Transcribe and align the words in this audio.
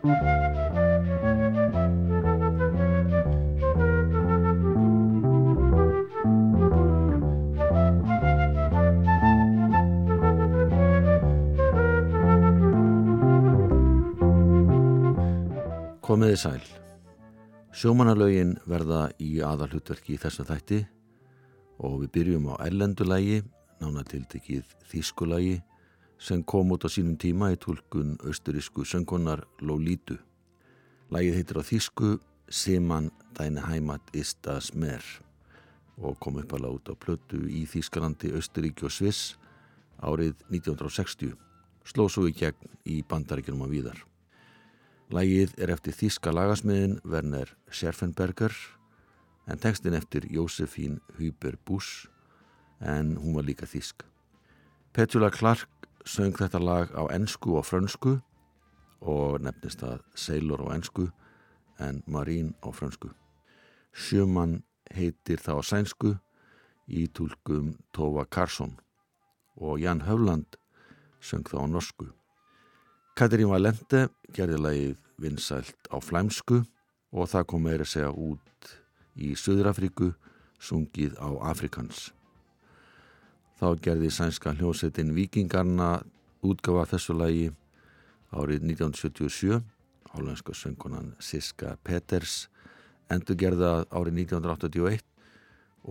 Komiði 0.00 0.16
sæl. 16.40 16.64
Sjómanalögin 17.76 18.56
verða 18.64 19.12
í 19.20 19.44
aðalhutverki 19.44 20.16
í 20.16 20.20
þessu 20.22 20.48
þætti 20.48 20.80
og 21.76 22.00
við 22.00 22.12
byrjum 22.16 22.48
á 22.56 22.64
ellendulægi, 22.64 23.44
nánatiltekið 23.84 24.64
þýskulægi 24.88 25.60
sem 26.20 26.42
kom 26.44 26.72
út 26.74 26.84
á 26.84 26.88
sínum 26.92 27.16
tíma 27.16 27.48
í 27.54 27.56
tólkun 27.56 28.18
austurísku 28.20 28.84
söngkonar 28.84 29.46
Lolítu. 29.64 30.18
Lægið 31.10 31.36
heitir 31.38 31.58
á 31.58 31.64
þýsku 31.64 32.18
Seman 32.50 33.08
Deine 33.34 33.64
Heimat 33.64 34.04
ist 34.12 34.38
das 34.44 34.74
Meer 34.74 35.02
og 35.96 36.18
kom 36.20 36.36
upp 36.40 36.52
alveg 36.52 36.76
út 36.76 36.92
á 36.92 36.94
plötu 36.96 37.40
í 37.48 37.64
Þýskalandi, 37.68 38.32
Austuríki 38.36 38.86
og 38.88 38.92
Sviss 38.92 39.36
árið 40.00 40.36
1960. 40.48 41.34
Sló 41.84 42.06
svo 42.08 42.26
í 42.28 42.32
gegn 42.36 42.78
í 42.88 43.00
bandaríkjum 43.04 43.64
á 43.64 43.68
víðar. 43.68 43.98
Lægið 45.12 45.56
er 45.58 45.72
eftir 45.74 45.96
þíska 45.96 46.32
lagasmiðin 46.32 47.00
Werner 47.04 47.52
Scherfenberger 47.68 48.54
en 49.50 49.58
tekstin 49.58 49.96
eftir 49.96 50.28
Jósefín 50.30 51.00
Huber 51.18 51.56
Buss 51.66 52.06
en 52.80 53.16
hún 53.16 53.34
var 53.36 53.48
líka 53.48 53.68
þísk. 53.68 54.04
Petula 54.92 55.30
Clark 55.30 55.79
söng 56.04 56.36
þetta 56.36 56.60
lag 56.62 56.92
á 56.96 57.02
ennsku 57.12 57.56
og 57.58 57.66
frönsku 57.68 58.18
og 59.00 59.40
nefnist 59.44 59.80
það 59.82 60.04
Sailor 60.14 60.64
á 60.64 60.76
ennsku 60.76 61.08
en 61.80 62.02
Marín 62.06 62.54
á 62.64 62.68
frönsku. 62.72 63.10
Sjöman 63.92 64.62
heitir 64.94 65.40
það 65.40 65.60
á 65.60 65.62
sænsku 65.64 66.10
í 66.88 67.06
tólkum 67.08 67.74
Tova 67.92 68.24
Karsson 68.24 68.76
og 69.56 69.80
Jan 69.80 70.02
Höfland 70.06 70.58
söng 71.20 71.44
það 71.48 71.64
á 71.64 71.66
norsku. 71.68 72.06
Katrín 73.16 73.50
Valente 73.50 74.08
gerði 74.32 74.58
lagið 74.60 74.96
vinsælt 75.20 75.90
á 75.92 76.00
flæmsku 76.00 76.62
og 77.12 77.28
það 77.28 77.46
kom 77.50 77.66
meira 77.66 77.84
að 77.84 77.92
segja 77.92 78.12
út 78.14 78.70
í 79.20 79.34
Suðrafríku 79.36 80.14
sungið 80.60 81.18
á 81.20 81.28
Afrikans. 81.50 82.10
Þá 83.60 83.76
gerði 83.84 84.08
sænska 84.08 84.54
hljósetin 84.56 85.10
Vikingarna 85.12 85.98
útgafa 86.40 86.86
þessu 86.94 87.12
lagi 87.12 87.50
árið 88.32 88.62
1977 88.70 89.58
álenska 90.16 90.54
söngunan 90.56 91.10
Siska 91.20 91.74
Peters 91.84 92.46
endur 93.12 93.36
gerða 93.36 93.84
árið 93.92 94.22
1981 94.24 95.04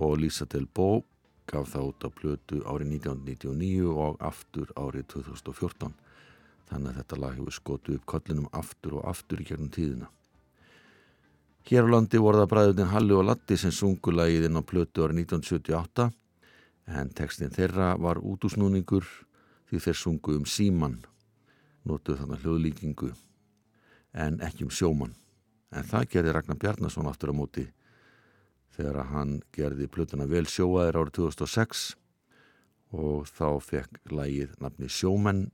og 0.02 0.18
Lisa 0.18 0.48
Del 0.50 0.66
Bo 0.66 1.04
gaf 1.46 1.70
það 1.76 1.92
út 1.92 2.06
á 2.06 2.10
plötu 2.10 2.62
árið 2.66 2.96
1999 3.06 3.94
og 3.94 4.18
aftur 4.18 4.72
árið 4.74 5.06
2014 5.14 5.94
þannig 6.70 6.90
að 6.90 6.98
þetta 7.04 7.20
lag 7.22 7.36
hefur 7.38 7.54
skotu 7.54 7.98
upp 8.00 8.08
kollinum 8.10 8.50
aftur 8.50 8.98
og 8.98 9.06
aftur 9.14 9.42
í 9.42 9.46
gegnum 9.46 9.70
tíðina. 9.74 10.10
Hér 11.70 11.86
á 11.86 11.94
landi 11.94 12.18
voru 12.18 12.42
það 12.42 12.52
bræðutin 12.56 12.92
Halli 12.94 13.14
og 13.14 13.28
Latti 13.30 13.58
sem 13.62 13.74
sungu 13.74 14.14
lagið 14.14 14.50
inn 14.50 14.58
á 14.58 14.64
plötu 14.66 15.06
árið 15.06 15.22
1978 15.30 16.10
en 16.90 17.12
tekstin 17.14 17.54
þeirra 17.54 17.94
var 18.02 18.22
útúsnúningur 18.22 19.06
því 19.70 19.82
þeir 19.86 19.98
sungu 19.98 20.38
um 20.40 20.46
síman, 20.50 21.00
notuð 21.86 22.24
þannig 22.24 22.46
hljóðlíkingu 22.46 23.12
en 24.14 24.40
ekki 24.46 24.66
um 24.66 24.74
sjóman. 24.74 25.14
En 25.70 25.86
það 25.86 26.10
gerði 26.16 26.34
Ragnar 26.34 26.58
Bjarnason 26.58 27.10
aftur 27.10 27.34
á 27.34 27.38
móti 27.38 27.68
þegar 28.74 29.12
hann 29.12 29.40
gerði 29.54 29.90
plötuna 29.92 30.26
vel 30.30 30.48
sjóaðir 30.50 30.98
árið 30.98 31.18
2006 31.20 31.86
og 32.96 33.30
þá 33.30 33.48
fekk 33.62 34.00
lagið 34.10 34.56
nafni 34.64 34.90
Sjómenn 34.90 35.50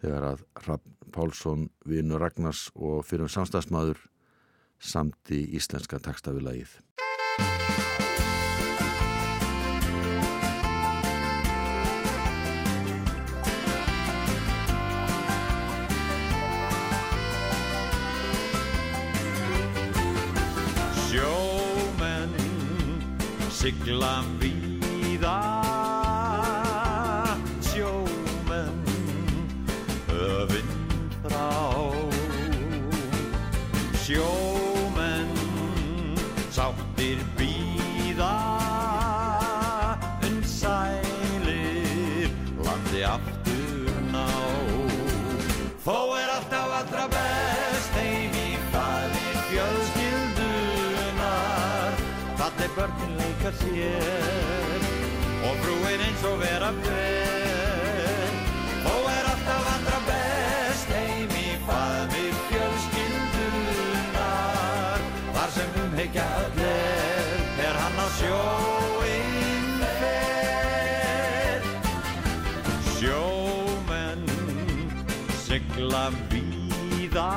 þegar 0.00 0.28
að 0.32 0.44
Rapp 0.66 0.86
Pálsson, 1.12 1.68
vinnu 1.86 2.18
Ragnars 2.18 2.70
og 2.74 3.04
fyrir 3.06 3.26
um 3.28 3.32
samstagsmaður 3.32 4.00
samt 4.82 5.30
í 5.30 5.44
íslenska 5.58 6.00
takstafilagið. 6.02 6.80
Sigla 23.62 24.24
víða 24.40 24.61
börnin 52.76 53.12
leika 53.18 53.50
sér. 53.60 54.80
Og 55.46 55.54
frúin 55.62 56.00
eins 56.06 56.22
og 56.24 56.36
vera 56.40 56.70
ber 56.84 58.30
og 58.92 59.04
er 59.10 59.24
alltaf 59.32 59.64
andra 59.74 59.98
best 60.06 60.88
heim 60.94 61.32
í 61.36 61.38
faðmi 61.66 62.26
fjölskyldunar 62.48 65.00
þar 65.36 65.50
sem 65.56 65.70
umheikja 65.84 66.24
allir 66.40 67.36
er 67.66 67.74
hann 67.82 67.98
á 68.00 68.02
sjóinn 68.18 69.68
fer. 70.00 71.60
Sjómenn 72.94 74.24
sigla 75.44 76.04
víða 76.30 77.30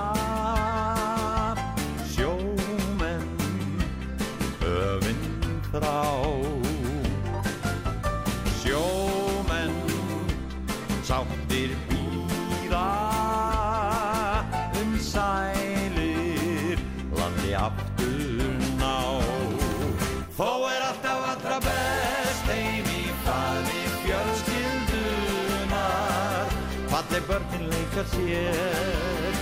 börnin 27.27 27.69
leika 27.69 28.03
sér 28.11 29.33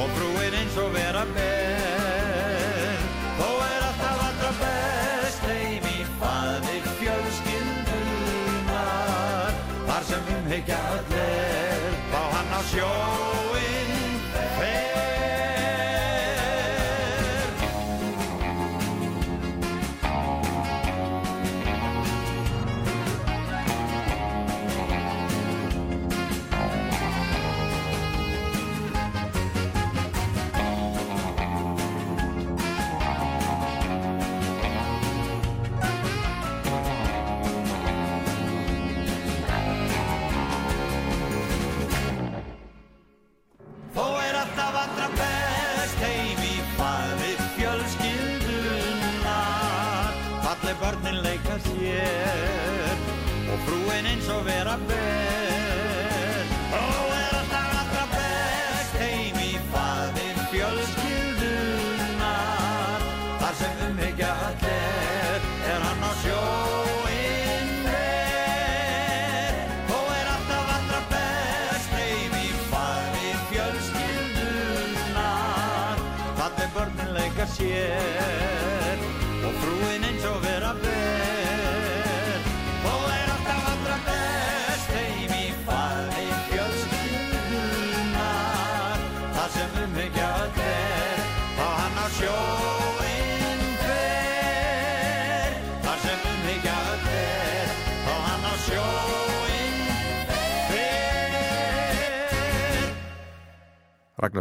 og 0.00 0.08
frúin 0.14 0.54
eins 0.60 0.76
og 0.78 0.94
vera 0.94 1.24
ber 1.34 2.96
Þó 3.38 3.50
er 3.66 3.80
alltaf 3.88 4.18
allra 4.28 4.50
best 4.60 5.40
heim 5.48 5.84
í 5.90 5.92
faði 6.20 6.76
fjölskyldunar 7.00 9.52
Þar 9.90 10.02
sem 10.12 10.22
umheikja 10.38 10.78
allir 10.94 11.92
Fá 12.14 12.22
hann 12.36 12.50
á 12.54 12.56
sjóinn 12.70 13.55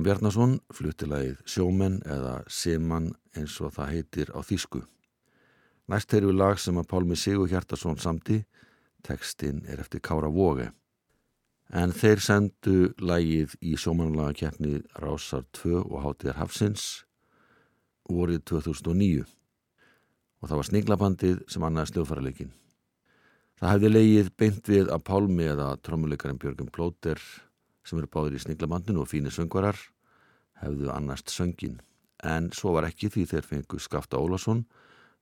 Bjarnason 0.05 0.59
fluttilagið 0.69 1.39
Sjómenn 1.49 1.95
eða 2.05 2.43
Seman 2.45 3.07
eins 3.33 3.55
og 3.57 3.71
það 3.73 3.87
heitir 3.89 4.29
á 4.37 4.45
þýsku. 4.45 4.83
Næst 5.89 6.13
er 6.13 6.27
við 6.27 6.37
lag 6.37 6.59
sem 6.61 6.77
að 6.77 6.91
Pálmi 6.91 7.17
Sigur 7.17 7.49
Hjartarsson 7.49 7.97
samti, 7.97 8.43
tekstinn 9.01 9.63
er 9.65 9.81
eftir 9.81 10.03
Kára 10.05 10.29
Vóge. 10.29 10.67
En 11.73 11.89
þeir 11.89 12.21
sendu 12.21 12.91
lagið 13.01 13.55
í 13.65 13.73
sjómanlaga 13.81 14.35
keppni 14.43 14.83
Rásar 15.01 15.47
2 15.57 15.81
og 15.81 15.97
Hátíðar 16.03 16.37
Hafsins 16.43 16.85
vorið 18.05 18.45
2009 18.53 19.25
og 19.25 20.45
það 20.45 20.55
var 20.61 20.69
Sniglabandið 20.69 21.41
sem 21.49 21.65
annaði 21.65 21.95
sljóðfærarleikin. 21.95 22.53
Það 23.57 23.73
hefði 23.73 23.93
leigið 23.95 24.31
beint 24.37 24.69
við 24.69 24.93
að 24.93 25.07
Pálmi 25.09 25.49
eða 25.49 25.73
trommuleikarinn 25.81 26.37
Björgum 26.45 26.69
Plóter 26.69 27.17
sem 27.81 27.97
eru 27.97 28.13
báðir 28.13 28.37
í 28.37 28.45
Sniglabandinu 28.45 29.01
og 29.01 29.09
fínir 29.09 29.33
söngvarar 29.33 29.81
hefðu 30.61 30.89
annast 30.93 31.31
söngin. 31.33 31.79
En 32.23 32.49
svo 32.55 32.73
var 32.75 32.87
ekki 32.87 33.09
því 33.11 33.25
þeir 33.31 33.47
fengu 33.49 33.79
Skafta 33.81 34.19
Ólason, 34.21 34.65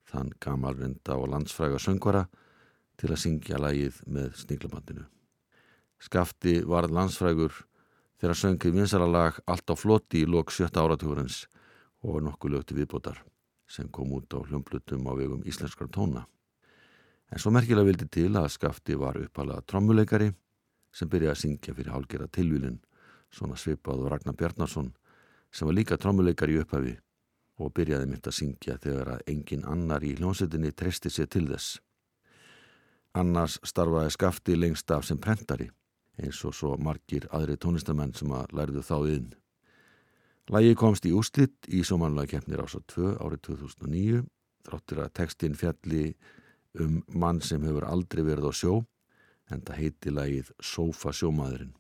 þann 0.10 0.32
gamalrinda 0.44 1.18
og 1.18 1.30
landsfræga 1.34 1.80
söngvara 1.82 2.28
til 3.00 3.12
að 3.12 3.22
syngja 3.24 3.60
lagið 3.62 4.00
með 4.06 4.34
Sniglabandinu. 4.44 5.06
Skafti 6.04 6.60
var 6.68 6.90
landsfrægur 6.92 7.56
þegar 8.20 8.40
söngið 8.40 8.78
vinsara 8.78 9.08
lag 9.08 9.40
allt 9.48 9.72
á 9.72 9.76
flotti 9.80 10.24
í 10.24 10.30
lok 10.30 10.52
sjötta 10.52 10.84
áratúrens 10.84 11.46
og 12.04 12.22
nokkuð 12.24 12.58
lögti 12.58 12.78
viðbótar 12.78 13.22
sem 13.68 13.88
kom 13.90 14.12
út 14.14 14.36
á 14.36 14.40
hljómblutum 14.44 15.08
á 15.08 15.12
vegum 15.18 15.44
íslenskar 15.48 15.90
tóna. 15.90 16.26
En 17.32 17.40
svo 17.42 17.50
merkilega 17.56 17.88
vildi 17.88 18.08
til 18.12 18.32
að 18.38 18.52
Skafti 18.54 18.98
var 19.00 19.18
uppalega 19.18 19.64
trommuleikari 19.66 20.30
sem 20.94 21.10
byrjaði 21.10 21.34
að 21.34 21.42
syngja 21.42 21.74
fyrir 21.74 21.96
hálgjara 21.96 22.28
tilvílinn, 22.30 22.82
svona 23.34 23.58
svipað 23.58 24.04
og 24.04 24.12
Ragnar 24.14 24.36
Bjarnarsson 24.38 24.92
sem 25.54 25.70
var 25.70 25.78
líka 25.78 25.98
trommuleikari 26.02 26.58
í 26.58 26.62
upphafi 26.64 26.96
og 27.62 27.74
byrjaði 27.78 28.10
mynd 28.10 28.28
að 28.28 28.38
syngja 28.40 28.80
þegar 28.82 29.14
að 29.16 29.26
engin 29.30 29.66
annar 29.70 30.04
í 30.04 30.16
hljómsettinni 30.18 30.74
treysti 30.74 31.12
sér 31.14 31.30
til 31.30 31.46
þess. 31.52 31.78
Annars 33.14 33.60
starfaði 33.62 34.14
Skafti 34.16 34.58
lengst 34.58 34.92
af 34.92 35.06
sem 35.06 35.20
prentari 35.22 35.70
eins 36.18 36.40
og 36.46 36.56
svo 36.58 36.76
margir 36.78 37.28
aðri 37.34 37.58
tónistamenn 37.62 38.14
sem 38.18 38.32
að 38.34 38.54
lærðu 38.58 38.84
þá 38.86 38.98
inn. 39.14 39.30
Lægi 40.54 40.74
komst 40.78 41.06
í 41.08 41.14
úslitt 41.16 41.70
í 41.70 41.84
somanlega 41.88 42.36
keppnir 42.36 42.64
ás 42.66 42.76
á 42.76 42.82
2 42.94 43.14
árið 43.22 43.44
2009 43.48 44.24
þráttir 44.68 45.04
að 45.04 45.14
textin 45.20 45.56
fjalli 45.60 46.04
um 46.80 47.00
mann 47.14 47.42
sem 47.42 47.64
hefur 47.64 47.86
aldrei 47.88 48.24
verið 48.26 48.50
á 48.50 48.54
sjó 48.54 48.74
en 49.52 49.62
það 49.62 49.80
heiti 49.80 50.14
lægið 50.14 50.52
Sofa 50.60 51.14
sjómaðurinn. 51.14 51.76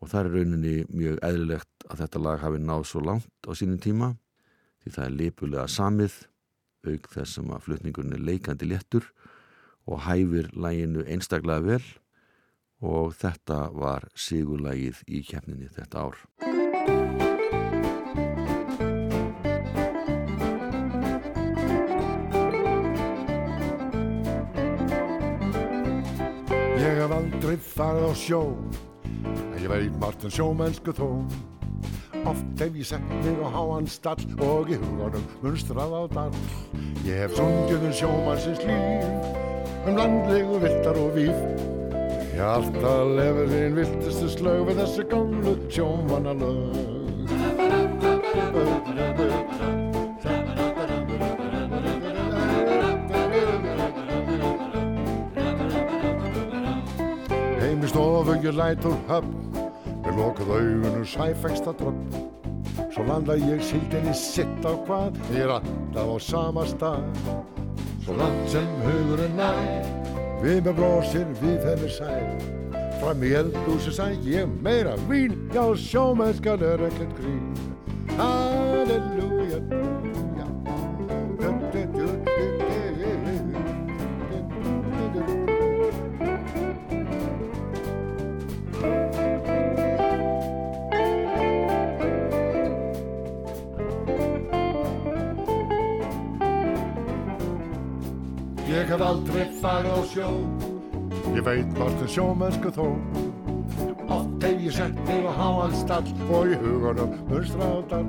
Og 0.00 0.08
það 0.08 0.20
er 0.20 0.30
rauninni 0.34 0.74
mjög 0.88 1.18
eðlilegt 1.26 1.86
að 1.90 2.02
þetta 2.04 2.24
lag 2.24 2.40
hafi 2.40 2.60
náð 2.64 2.84
svo 2.88 3.02
langt 3.04 3.48
á 3.48 3.52
sínum 3.52 3.80
tíma 3.82 4.14
því 4.80 4.94
það 4.96 5.06
er 5.06 5.16
lipulega 5.18 5.66
samið 5.68 6.14
auk 6.88 7.08
þessum 7.12 7.50
að 7.52 7.66
flutningurinn 7.66 8.16
er 8.16 8.24
leikandi 8.24 8.68
léttur 8.70 9.10
og 9.84 10.04
hæfir 10.06 10.48
læginu 10.56 11.04
einstaklega 11.04 11.66
vel 11.66 11.84
og 12.80 13.12
þetta 13.20 13.66
var 13.76 14.08
sigurlægið 14.16 15.02
í 15.08 15.20
keppninni 15.28 15.68
þetta 15.68 16.06
ár. 16.08 16.16
Ég 26.80 27.02
hef 27.02 27.12
aldrei 27.12 27.58
farið 27.60 28.08
á 28.08 28.14
sjó 28.16 28.40
ég 29.60 29.68
veit 29.68 29.96
margt 30.00 30.24
en 30.24 30.32
sjómennsku 30.32 30.94
þó 30.96 31.08
Oft 32.28 32.60
hef 32.60 32.76
ég 32.76 32.84
sett 32.84 33.08
mig 33.24 33.40
á 33.40 33.48
háan 33.54 33.88
stall 33.88 34.24
Og 34.44 34.72
í 34.72 34.76
hugunum 34.80 35.24
munstrað 35.40 35.94
á 35.96 36.02
dall. 36.12 36.38
Ég 37.06 37.22
hef 37.24 37.36
sungið 37.38 37.88
um 37.88 37.96
sjómannsins 37.96 38.62
líf 38.68 39.88
Um 39.88 39.96
landlegu 39.96 40.60
viltar 40.60 40.98
og 41.00 41.14
víf. 41.16 41.44
Ég 42.36 42.44
alltaf 42.44 43.14
lefið 43.16 43.56
þín 43.56 43.76
viltustu 43.80 44.32
slög 44.36 44.64
Við 44.68 44.82
þessu 44.84 45.08
gamlu 45.12 45.56
sjómannalög 45.72 46.99
höfn 58.78 59.32
Við 60.04 60.16
lokað 60.16 60.52
augunum 60.56 61.06
sæfengsta 61.06 61.72
dröfn 61.78 62.28
Svo 62.90 63.04
landa 63.06 63.34
ég 63.36 63.62
síldinni 63.62 64.14
sitt 64.14 64.62
á 64.66 64.72
hvað 64.86 65.18
Ég 65.34 65.44
er 65.44 65.54
alltaf 65.56 66.06
á 66.10 66.16
sama 66.22 66.64
stað. 66.66 67.02
Svo 68.04 68.16
langt 68.18 68.48
sem 68.50 68.68
hugurinn 68.84 69.36
nær 69.36 69.90
Við 70.44 70.62
með 70.64 70.78
blósir 70.78 71.26
við 71.42 71.66
henni 71.66 71.90
sæl 71.90 72.60
Fram 73.00 73.22
í 73.24 73.32
eldhúsi 73.32 73.92
sæ 73.96 74.12
ég 74.28 74.46
meira 74.62 74.94
vín 75.08 75.36
Já 75.54 75.64
sjómennskan 75.74 76.60
er 76.62 76.86
ekkert 76.90 77.16
grín. 77.16 77.50
Halleluja 78.16 78.49
veit 101.60 102.00
en 102.02 102.08
sjómennsku 102.08 102.70
þó. 102.72 102.86
Oft 104.10 104.42
hef 104.42 104.62
ég 104.64 104.72
sett 104.72 104.96
mig 105.06 105.26
á 105.26 105.32
háan 105.36 105.74
stall 105.74 106.08
Og 106.30 106.46
í 106.50 106.56
hugunum 106.58 107.12
munstra 107.28 107.64
á 107.64 107.78
dall. 107.90 108.06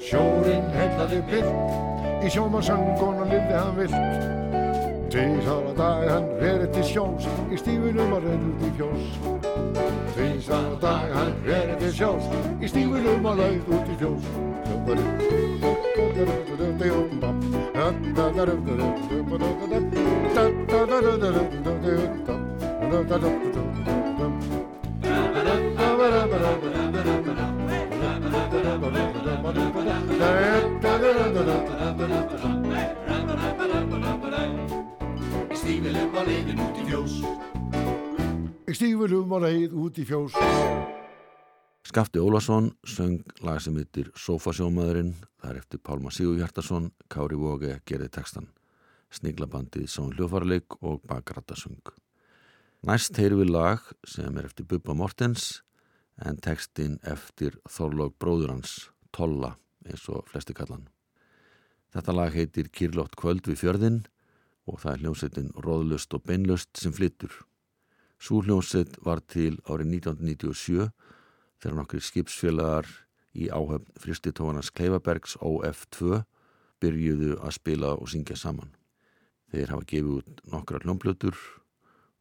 Sjórin 0.00 0.66
heilaði 0.74 1.20
vilt 1.30 2.24
Í 2.24 2.30
sjómannsöngunum 2.32 3.28
lifði 3.30 3.54
hann 3.54 3.76
vilt. 3.78 3.94
Tvísar 5.12 5.62
á 5.70 5.72
dag 5.78 6.08
hann 6.10 6.26
verið 6.40 6.72
til 6.74 6.86
sjós 6.90 7.28
Í 7.52 7.60
stífinum 7.60 8.16
og 8.16 8.26
reynd 8.26 8.48
út 8.50 8.66
í 8.66 8.72
fjós. 8.80 9.04
Tvísar 10.16 10.66
á 10.66 10.74
dag 10.82 11.14
hann 11.14 11.34
verið 11.46 11.76
til 11.84 11.94
sjós 12.00 12.26
Í 12.60 12.72
stífinum 12.72 13.30
og 13.30 13.34
reynd 13.42 13.66
út 13.70 13.86
í 13.92 14.00
fjós 14.00 14.24
Stífilum 35.56 36.12
var 36.14 36.30
leiðin 36.30 36.62
út 36.62 36.78
í 36.78 36.86
fjós 36.86 37.18
Í 38.66 38.78
stífilum 38.78 39.34
og 39.34 39.42
leið 39.48 39.76
út 39.82 39.98
í 39.98 40.06
fjós 40.06 40.38
Skafti 41.90 42.22
Ólason 42.22 42.70
söng 42.86 43.18
lag 43.42 43.58
sem 43.62 43.74
yttir 43.82 44.14
Sofasjómaðurinn, 44.14 45.14
það 45.42 45.50
er 45.50 45.60
eftir 45.64 45.82
Pálma 45.82 46.14
Sigur 46.14 46.38
Hjartarsson, 46.38 46.92
Kári 47.10 47.34
Vóge 47.34 47.80
gerði 47.82 48.14
textan, 48.14 48.50
Sniglabandið 49.10 49.90
Són 49.90 50.14
hljófarleik 50.14 50.78
og 50.82 51.02
Bakrattasung. 51.02 51.82
Næst 52.86 53.18
heyru 53.18 53.40
við 53.40 53.48
lag 53.50 53.86
sem 54.06 54.36
er 54.38 54.46
eftir 54.46 54.62
Bubba 54.70 54.94
Mortens 54.94 55.64
en 56.22 56.36
textin 56.38 57.00
eftir 57.02 57.56
Þorlók 57.66 58.12
bróður 58.22 58.52
hans, 58.52 58.74
Tolla, 59.10 59.56
eins 59.82 60.04
og 60.06 60.28
flesti 60.30 60.54
kallan. 60.54 60.84
Þetta 61.90 62.14
lag 62.14 62.30
heitir 62.30 62.68
Kirlótt 62.70 63.16
kvöld 63.18 63.50
við 63.50 63.58
fjörðin 63.64 63.96
og 64.70 64.78
það 64.84 64.92
er 64.92 65.02
hljómsettin 65.02 65.48
Róðlust 65.66 66.14
og 66.14 66.22
Beinlust 66.30 66.78
sem 66.78 66.94
flyttur. 66.94 67.34
Sú 68.22 68.38
hljómsett 68.46 68.94
var 69.02 69.24
til 69.26 69.58
árið 69.66 69.96
1997 69.96 70.86
þegar 71.58 71.76
nokkri 71.80 72.04
skipsfélagar 72.06 72.92
í 73.34 73.50
áhöfn 73.50 73.98
fristitóðanars 73.98 74.70
Kleifabergs 74.70 75.34
OF2 75.42 76.22
byrjuðu 76.78 77.34
að 77.42 77.58
spila 77.58 77.96
og 77.98 78.14
syngja 78.14 78.38
saman. 78.38 78.70
Þeir 79.50 79.74
hafa 79.74 79.90
gefið 79.90 80.16
út 80.20 80.48
nokkra 80.54 80.84
hljómblötur 80.86 81.44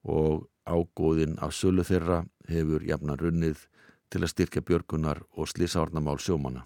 og 0.10 0.50
ágóðin 0.66 1.38
af 1.42 1.54
sölu 1.54 1.86
þeirra 1.86 2.24
hefur 2.50 2.84
jafna 2.86 3.16
runnið 3.20 3.68
til 4.10 4.22
að 4.24 4.32
styrkja 4.34 4.64
björgunar 4.66 5.22
og 5.34 5.50
slísárnamál 5.50 6.18
sjómana. 6.22 6.66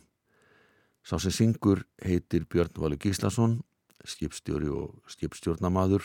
Sá 1.04 1.18
sem 1.20 1.32
syngur 1.32 1.86
heitir 2.04 2.46
Björn 2.46 2.76
Valur 2.76 3.00
Gíslason, 3.00 3.60
skipstjóri 4.04 4.70
og 4.72 5.00
skipstjórnamaður 5.12 6.04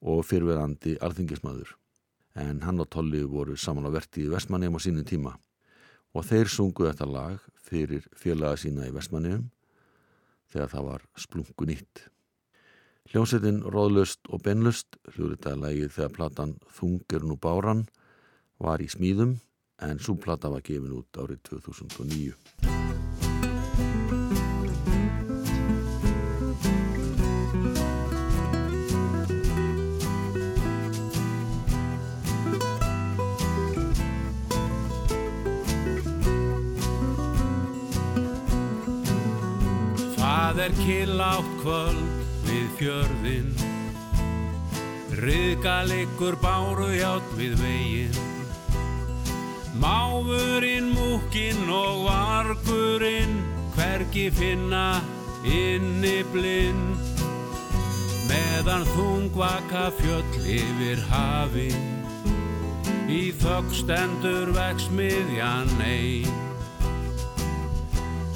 og 0.00 0.24
fyrverandi 0.26 0.96
alþingismadur. 1.02 1.76
En 2.34 2.62
hann 2.62 2.82
og 2.82 2.90
Tolli 2.90 3.22
voru 3.26 3.56
saman 3.56 3.86
á 3.86 3.90
verti 3.90 4.24
í 4.26 4.30
Vestmannheim 4.30 4.76
á 4.76 4.80
sínum 4.80 5.06
tíma 5.06 5.34
og 6.14 6.26
þeir 6.26 6.50
sungu 6.50 6.86
þetta 6.88 7.06
lag 7.06 7.42
fyrir 7.62 8.06
félaga 8.18 8.58
sína 8.58 8.88
í 8.88 8.94
Vestmanniðum 8.94 9.50
þegar 10.50 10.72
það 10.72 10.88
var 10.88 11.04
splungu 11.18 11.66
nýtt. 11.66 12.08
Hljómsettin 13.10 13.56
Róðlust 13.66 14.28
og 14.30 14.44
Benlust 14.46 14.94
hljóðritaði 15.16 15.58
lagið 15.64 15.94
þegar 15.96 16.12
platan 16.14 16.52
Þungir 16.76 17.24
nú 17.26 17.34
báran 17.42 17.80
var 18.62 18.78
í 18.78 18.86
smíðum 18.86 19.32
en 19.82 19.98
svo 19.98 20.14
plata 20.14 20.46
var 20.52 20.62
gefin 20.62 20.94
út 20.94 21.18
árið 21.18 21.42
2009. 21.50 22.38
Það 40.14 40.64
er 40.68 40.80
killátt 40.84 41.54
kvöld 41.64 42.19
fjörðin 42.80 43.52
Riðgaleikur 45.20 46.38
báruhjátt 46.40 47.32
við 47.36 47.56
vegin 47.60 48.18
Máfurinn, 49.80 50.90
múkinn 50.96 51.68
og 51.68 52.06
vargurinn 52.06 53.40
Hvergi 53.76 54.26
finna 54.34 55.00
inni 55.46 56.20
blind. 56.32 57.20
Meðan 58.28 58.84
þungvaka 58.94 59.86
fjöll 60.00 60.44
yfir 60.44 61.00
hafi 61.08 61.70
Í 63.10 63.22
þögg 63.40 63.72
stendur 63.74 64.52
veksmiðjan 64.54 65.72
ein. 65.82 66.28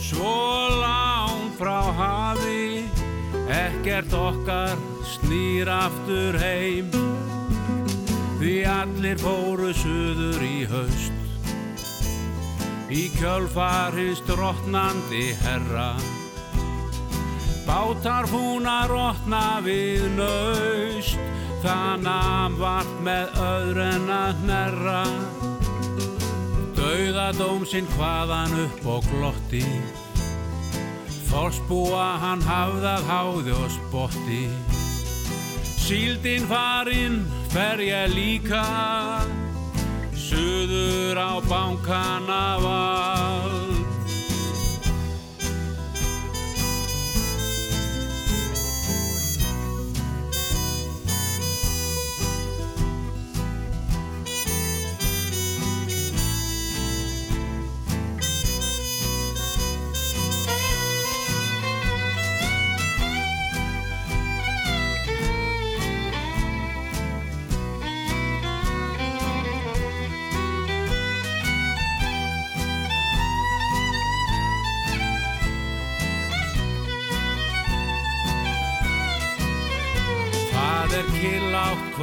Svo 0.03 0.35
langt 0.81 1.55
frá 1.61 1.79
hafi 1.95 3.04
Ekkert 3.49 4.13
okkar 4.17 4.77
snýr 5.05 5.69
aftur 5.69 6.39
heim. 6.41 6.89
Því 8.41 8.55
allir 8.69 9.21
fóru 9.21 9.73
suður 9.77 10.41
í 10.45 10.65
haust. 10.71 11.13
Í 12.89 13.09
kjölfar 13.19 13.97
hins 13.99 14.23
drottnandi 14.25 15.35
herra. 15.45 15.93
Bátar 17.69 18.29
fúna 18.33 18.85
rótna 18.89 19.61
við 19.65 20.09
naust. 20.17 21.21
Þannig 21.65 22.57
vart 22.61 22.97
með 23.05 23.39
öðru 23.41 23.85
en 23.89 24.11
að 24.13 24.41
hnerra. 24.43 25.03
Dauðadómsinn 26.77 27.89
hvaðan 27.97 28.57
upp 28.67 28.89
og 28.97 29.07
glotti 29.09 29.65
Þorsbúa 31.35 32.03
hann 32.23 32.43
hafðað 32.47 33.09
háði 33.09 33.55
og 33.59 33.73
spotti. 33.75 34.45
Síldin 35.83 36.47
farinn 36.47 37.25
fer 37.51 37.83
ég 37.83 38.15
líka. 38.15 38.63
Suður 40.15 41.19
á 41.19 41.33
bankana 41.51 42.45
vald 42.63 43.64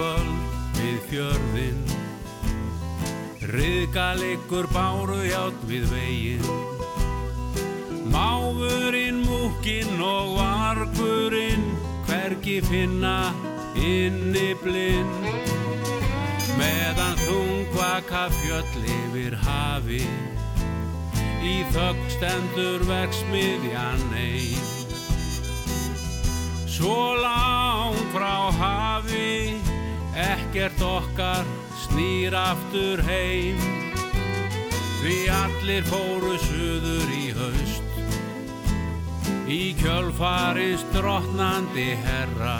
kvöld 0.02 0.78
við 0.80 1.02
fjörðin 1.12 1.82
Riðgaleikur 3.52 4.66
báruhjátt 4.74 5.66
við 5.70 5.86
vegin 5.92 6.48
Máfurinn, 8.10 9.22
múkinn 9.28 10.02
og 10.02 10.34
vargurinn 10.40 11.68
Hvergi 12.08 12.58
finna 12.66 13.32
inni 13.78 14.50
blind. 14.64 15.30
Meðan 16.58 17.16
þungvaka 17.22 18.26
fjöll 18.42 18.90
yfir 18.98 19.38
hafi 19.46 20.02
Í 21.46 21.56
þögg 21.74 22.02
stendur 22.18 22.84
verksmiðjan 22.90 24.04
ein. 24.18 24.72
Svo 26.72 27.14
langt 27.18 28.12
frá 28.12 28.52
hafi, 28.58 29.54
ekkert 30.16 30.82
okkar 30.82 31.46
snýr 31.86 32.36
aftur 32.36 33.02
heim. 33.08 33.60
Því 35.02 35.18
allir 35.34 35.88
fóru 35.90 36.36
suður 36.44 37.14
í 37.16 37.32
haust, 37.34 37.96
í 39.50 39.74
kjölfarins 39.80 40.84
drottnandi 40.94 41.96
herra. 42.04 42.60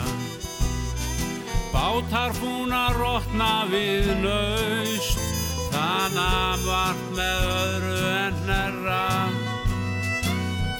Bátar 1.72 2.34
fúna 2.36 2.88
rótna 2.96 3.64
við 3.70 4.10
naust, 4.24 5.22
þannig 5.70 6.66
vart 6.66 7.08
með 7.16 7.48
öðru 7.54 7.98
en 8.10 8.44
herra. 8.50 9.02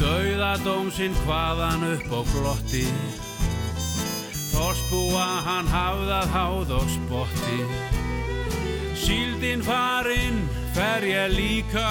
Dauðadómsinn 0.02 1.14
hvaðan 1.22 1.86
upp 1.94 2.10
á 2.10 2.20
glotti 2.34 2.88
Þorsbúa 4.52 5.26
hann 5.46 5.68
hafðað 5.72 6.32
háð 6.36 6.74
og 6.78 6.88
spotti. 6.92 7.60
Síldin 9.02 9.64
farinn 9.66 10.44
fer 10.76 11.06
ég 11.08 11.32
líka. 11.34 11.88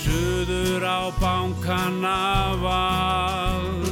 Suður 0.00 0.84
á 0.86 1.00
bankana 1.20 2.20
vald 2.62 3.89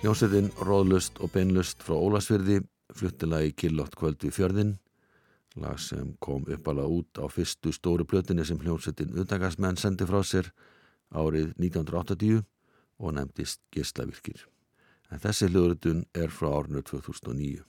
Hljómsveitin 0.00 0.46
Róðlust 0.64 1.18
og 1.20 1.28
Beinlust 1.34 1.82
frá 1.84 1.92
Ólasfyrði 1.92 2.62
fluttilagi 2.96 3.50
Killott 3.52 3.92
kvöld 4.00 4.22
við 4.24 4.32
fjörðin 4.32 4.70
lag 5.60 5.76
sem 5.76 6.14
kom 6.24 6.46
uppalega 6.48 6.88
út 6.88 7.20
á 7.20 7.28
fyrstu 7.28 7.68
stóru 7.76 8.06
plötinni 8.08 8.46
sem 8.48 8.56
hljómsveitin 8.62 9.12
Utangarsmenn 9.20 9.76
sendi 9.76 10.08
frá 10.08 10.22
sér 10.24 10.48
árið 11.12 11.52
1980 11.60 12.40
og 12.96 13.14
nefndist 13.18 13.60
Gislavirkir. 13.76 14.46
En 15.12 15.20
þessi 15.20 15.50
hljóðrutun 15.52 16.06
er 16.16 16.32
frá 16.32 16.48
árinu 16.48 16.80
2009. 16.80 17.60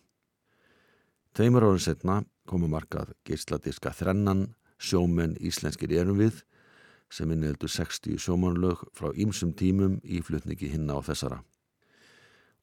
Tveimur 1.35 1.67
árið 1.67 1.83
setna 1.89 2.21
komu 2.47 2.71
markað 2.71 3.11
gisladiska 3.27 3.91
þrennan 3.91 4.53
sjómenn 4.79 5.35
íslenskir 5.35 5.91
erum 5.99 6.23
við 6.23 6.45
sem 7.11 7.27
innheldur 7.27 7.75
60 7.75 8.23
sjómanlög 8.23 8.87
frá 8.95 9.11
ýmsum 9.11 9.51
tímum 9.51 9.99
í 10.07 10.23
flutningi 10.23 10.71
hinna 10.71 10.95
á 10.95 11.03
þessara 11.03 11.43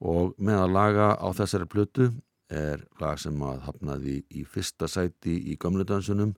og 0.00 0.34
með 0.38 0.62
að 0.62 0.74
laga 0.74 1.08
á 1.18 1.28
þessari 1.34 1.68
plötu 1.70 2.08
er 2.48 2.84
lag 3.00 3.18
sem 3.20 3.42
að 3.44 3.64
hafnaði 3.66 4.16
í 4.30 4.44
fyrsta 4.48 4.88
sæti 4.88 5.34
í 5.52 5.56
gamludansunum 5.60 6.34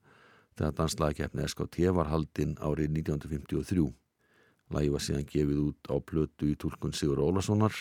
þegar 0.58 0.76
danslagakefni 0.78 1.46
SKT 1.46 1.90
var 1.94 2.10
haldinn 2.10 2.56
árið 2.58 2.90
1953. 3.04 3.86
Lægi 4.70 4.92
var 4.94 5.04
síðan 5.04 5.28
gefið 5.30 5.60
út 5.68 5.90
á 5.90 5.96
plötu 5.98 6.50
í 6.50 6.56
tólkun 6.58 6.94
Sigur 6.94 7.22
Ólasonar 7.22 7.74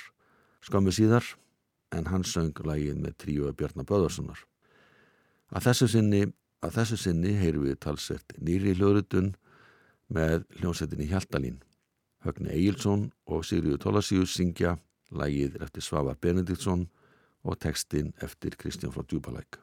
skammu 0.65 0.93
síðar 0.93 1.25
en 1.95 2.09
hann 2.11 2.25
söng 2.27 2.53
lægið 2.65 2.99
með 3.01 3.17
tríu 3.23 3.53
Bjarnar 3.53 3.87
Böðarssonar. 3.89 4.43
Að 5.49 5.69
þessu 5.69 5.87
sinni, 5.89 6.25
sinni 6.85 7.33
heyru 7.39 7.65
við 7.65 7.79
talsett 7.81 8.35
nýri 8.37 8.75
hljóðrutun 8.77 9.33
með 10.13 10.45
hljómsettinni 10.59 11.09
Hjaltalín. 11.09 11.63
Högni 12.21 12.51
Egilson 12.51 13.09
og 13.25 13.45
Sigriður 13.47 13.79
Tólasíus 13.79 14.35
syngja 14.35 14.75
lægið 15.11 15.57
eftir 15.63 15.83
Svavar 15.83 16.17
Benediktsson 16.21 16.87
og 17.43 17.59
textin 17.59 18.13
eftir 18.21 18.55
Kristján 18.59 18.93
frá 18.93 19.03
Djúbalæk. 19.03 19.59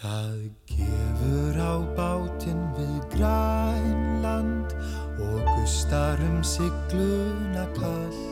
Það 0.00 0.50
gefur 0.66 1.60
á 1.60 1.74
bátinn 1.96 2.64
við 2.76 3.00
grænland 3.14 4.74
og 5.20 5.40
gustar 5.54 6.20
um 6.24 6.42
sigluna 6.44 7.66
kallt 7.76 8.30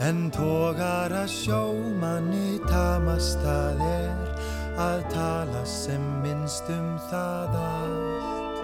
en 0.00 0.30
tógar 0.32 1.12
að 1.12 1.28
sjómanni 1.28 2.56
tamast 2.64 3.42
að 3.44 3.82
er 3.84 4.39
að 4.80 5.02
tala 5.12 5.60
sem 5.68 6.04
minnst 6.24 6.68
um 6.72 6.88
það 7.10 7.56
allt 7.60 8.60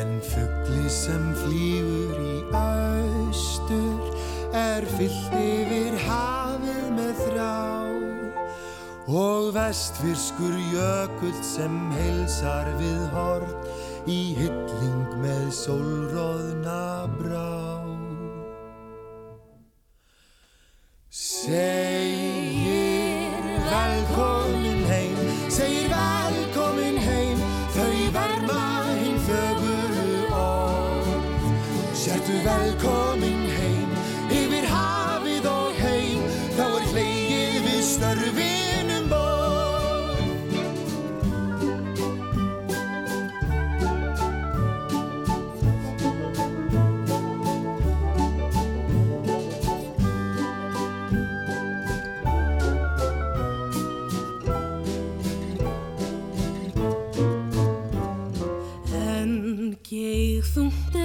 en 0.00 0.12
fuggli 0.24 0.86
sem 0.92 1.26
flýgur 1.42 2.20
í 2.24 2.36
austur 2.56 4.14
er 4.56 4.86
fyllt 4.96 5.36
yfir 5.40 5.98
hafið 6.06 6.86
með 6.96 7.24
þrá 7.26 7.52
og 9.10 9.50
vestfirskur 9.56 10.56
jökull 10.70 11.40
sem 11.44 11.78
heilsar 11.98 12.70
við 12.80 13.02
hort 13.16 14.08
í 14.10 14.20
hylling 14.38 15.16
með 15.20 15.50
sólróðna 15.64 16.84
brá. 17.18 17.59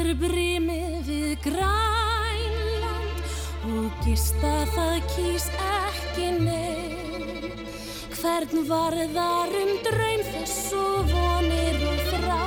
Er 0.05 0.17
brimið 0.21 1.07
við 1.07 1.31
grænland 1.41 3.21
og 3.65 3.87
gista 4.05 4.51
það 4.75 4.97
kýs 5.13 5.47
ekki 5.65 6.27
neitt. 6.43 7.63
Hvern 8.13 8.61
varðar 8.69 9.55
um 9.61 9.71
draum 9.87 10.23
þess 10.29 10.73
og 10.77 11.09
vonir 11.09 11.81
og 11.89 11.99
þrá 12.11 12.43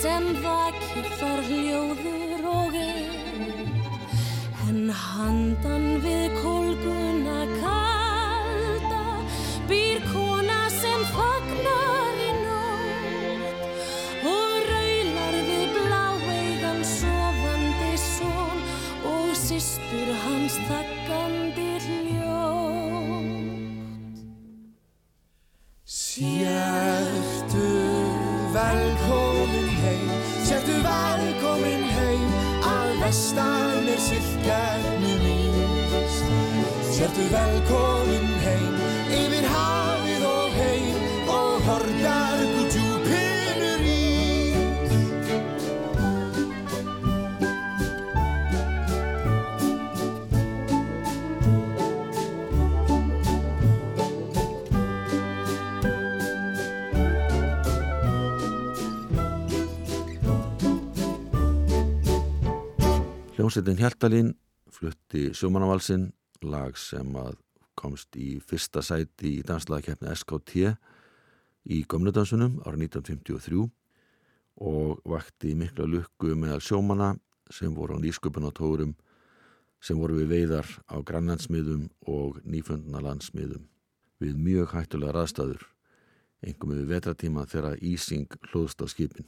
sem 0.00 0.24
vakir 0.46 1.06
þar 1.20 1.44
hljóður 1.50 2.50
og 2.54 2.80
einn. 2.86 3.72
En 4.64 4.82
handan 5.04 5.88
við 6.04 6.28
kólguna 6.40 7.40
kalda 7.60 9.04
býr 9.68 9.98
kona 10.08 10.23
Sértu 37.14 37.30
velkomin 37.30 38.24
heim, 38.42 38.72
yfir 39.14 39.44
hafið 39.46 40.22
og 40.26 40.54
heim 40.58 40.96
og 41.30 41.60
horgar 41.62 42.40
gútjúpinur 42.56 43.84
íst. 43.86 44.90
Hljómsveitin 63.38 63.78
Hjaltalín 63.78 64.34
flutti 64.66 65.30
sjómanavalsinn, 65.30 66.10
lag 66.50 66.76
sem 66.78 67.16
að 67.18 67.38
komst 67.78 68.16
í 68.16 68.38
fyrsta 68.40 68.82
sæti 68.84 69.38
í 69.38 69.44
danslagakefni 69.46 70.12
SKT 70.14 70.68
í 71.74 71.82
gömnudansunum 71.88 72.60
ára 72.64 72.78
1953 72.78 73.64
og 74.64 75.00
vakti 75.08 75.54
mikla 75.58 75.86
lukku 75.90 76.36
meðal 76.38 76.62
sjómana 76.62 77.14
sem 77.50 77.74
voru 77.74 77.98
á 77.98 78.02
nýsköpunatórum 78.02 78.94
sem 79.84 79.98
voru 80.00 80.20
við 80.22 80.30
veiðar 80.30 80.68
á 80.88 80.96
grannlandsmiðum 81.04 81.88
og 82.08 82.40
nýfundnalandsmiðum 82.48 83.66
við 84.22 84.36
mjög 84.40 84.72
hættulega 84.72 85.12
raðstæður, 85.16 85.64
engum 86.46 86.72
við 86.72 86.92
vetratíma 86.92 87.44
þegar 87.50 87.80
Ísing 87.82 88.30
hlóðst 88.50 88.80
á 88.80 88.86
skipin. 88.88 89.26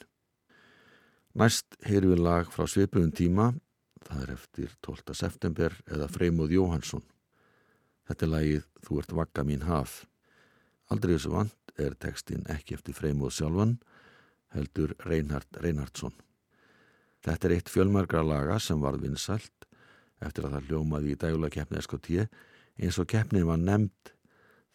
Næst 1.36 1.76
heyrum 1.84 2.14
við 2.14 2.22
lag 2.24 2.52
frá 2.52 2.64
svipuðum 2.70 3.12
tíma 3.12 3.50
Það 4.06 4.22
er 4.22 4.32
eftir 4.36 4.74
12. 4.86 5.14
september 5.18 5.74
eða 5.90 6.06
Freymóð 6.10 6.54
Jóhansson. 6.54 7.02
Þetta 8.06 8.26
er 8.26 8.32
lagið 8.32 8.66
Þú 8.86 8.98
ert 9.02 9.14
vakka 9.18 9.44
mín 9.46 9.64
haf. 9.66 10.04
Aldrei 10.94 11.16
þessu 11.16 11.32
vant 11.32 11.72
er 11.82 11.96
textin 11.98 12.46
ekki 12.52 12.76
eftir 12.76 12.94
Freymóð 12.94 13.34
sjálfan, 13.34 13.76
heldur 14.54 14.94
Reinhard 15.02 15.58
Reinhardsson. 15.58 16.14
Þetta 17.26 17.48
er 17.48 17.56
eitt 17.56 17.72
fjölmargra 17.72 18.22
laga 18.22 18.60
sem 18.62 18.78
varð 18.78 19.02
vinsælt 19.02 19.66
eftir 20.22 20.46
að 20.46 20.56
það 20.56 20.70
hljómaði 20.70 21.12
í 21.12 21.18
dægulega 21.18 21.58
keppni 21.58 21.82
SKT 21.82 22.28
eins 22.78 23.00
og 23.02 23.10
keppnin 23.10 23.48
var 23.48 23.58
nefnd 23.58 24.14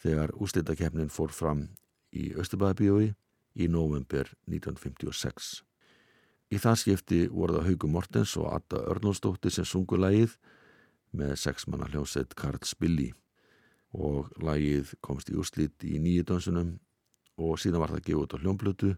þegar 0.04 0.36
úslitakeppnin 0.42 1.14
fór 1.14 1.32
fram 1.34 1.70
í 2.12 2.34
Östubæðabíói 2.36 3.14
í 3.56 3.68
november 3.72 4.28
1956. 4.50 5.62
Í 6.52 6.60
það 6.60 6.80
skipti 6.82 7.22
voru 7.32 7.56
það 7.58 7.68
Haugu 7.70 7.88
Mortens 7.88 8.34
og 8.40 8.50
Atta 8.52 8.82
Örnólsdóttir 8.92 9.54
sem 9.56 9.68
sungu 9.68 9.96
lagið 10.00 10.34
með 11.16 11.38
sexmanna 11.40 11.88
hljómsett 11.88 12.36
Karl 12.36 12.60
Spilli 12.68 13.12
og 13.96 14.32
lagið 14.44 14.92
komst 15.04 15.32
í 15.32 15.38
úrslit 15.40 15.84
í 15.88 16.00
nýju 16.04 16.26
dansunum 16.28 16.74
og 17.40 17.56
síðan 17.60 17.84
var 17.84 17.94
það 17.96 18.06
gefið 18.08 18.24
út 18.26 18.36
á 18.36 18.42
hljómblötu 18.44 18.92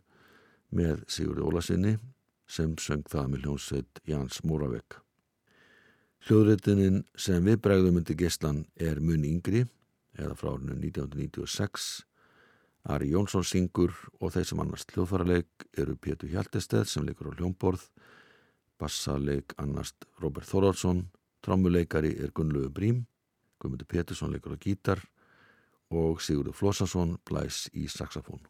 með 0.73 1.05
Sigurði 1.05 1.45
Ólasinni 1.45 1.93
sem 2.49 2.73
söng 2.81 3.05
það 3.09 3.29
með 3.31 3.45
hljómsett 3.45 4.01
Jans 4.09 4.41
Múravegg. 4.45 4.97
Hljóðréttunin 6.25 7.03
sem 7.19 7.43
við 7.45 7.61
bregðum 7.61 7.99
undir 8.01 8.17
geslan 8.17 8.63
er 8.79 9.01
mun 9.03 9.25
yngri 9.27 9.65
eða 10.17 10.37
frá 10.39 10.53
árinu 10.55 10.77
1996 10.79 12.03
Ari 12.83 13.13
Jónsson 13.13 13.45
syngur 13.47 13.93
og 14.19 14.33
þeir 14.35 14.47
sem 14.49 14.59
annars 14.59 14.83
hljóðfæraleik 14.91 15.67
eru 15.79 15.95
Pétur 15.95 16.27
Hjaltesteð 16.33 16.83
sem 16.91 17.05
leikur 17.07 17.29
á 17.31 17.35
hljómborð, 17.37 17.85
bassaleik 18.75 19.55
annast 19.63 20.03
Robert 20.19 20.49
Þorvaldsson, 20.49 21.05
trommuleikari 21.43 22.11
er 22.19 22.35
Gunnlaugur 22.35 22.73
Brím, 22.75 23.05
Guðmundur 23.63 23.87
Pétursson 23.87 24.35
leikur 24.35 24.55
á 24.55 24.59
gítar 24.59 24.99
og 25.95 26.19
Sigurður 26.19 26.59
Flósason 26.59 27.15
blæs 27.23 27.69
í 27.71 27.87
saxofón. 27.87 28.43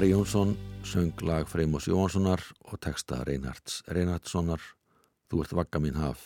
Ari 0.00 0.14
Jónsson 0.14 0.56
söng 0.82 1.12
lag 1.20 1.44
Freymos 1.44 1.84
Jóhanssonar 1.84 2.40
og 2.72 2.78
texta 2.80 3.18
Reinhards 3.28 3.82
Reinhardssonar 3.84 4.62
Þú 5.28 5.40
ert 5.42 5.50
vakka 5.52 5.80
mín 5.84 5.98
haf 6.00 6.22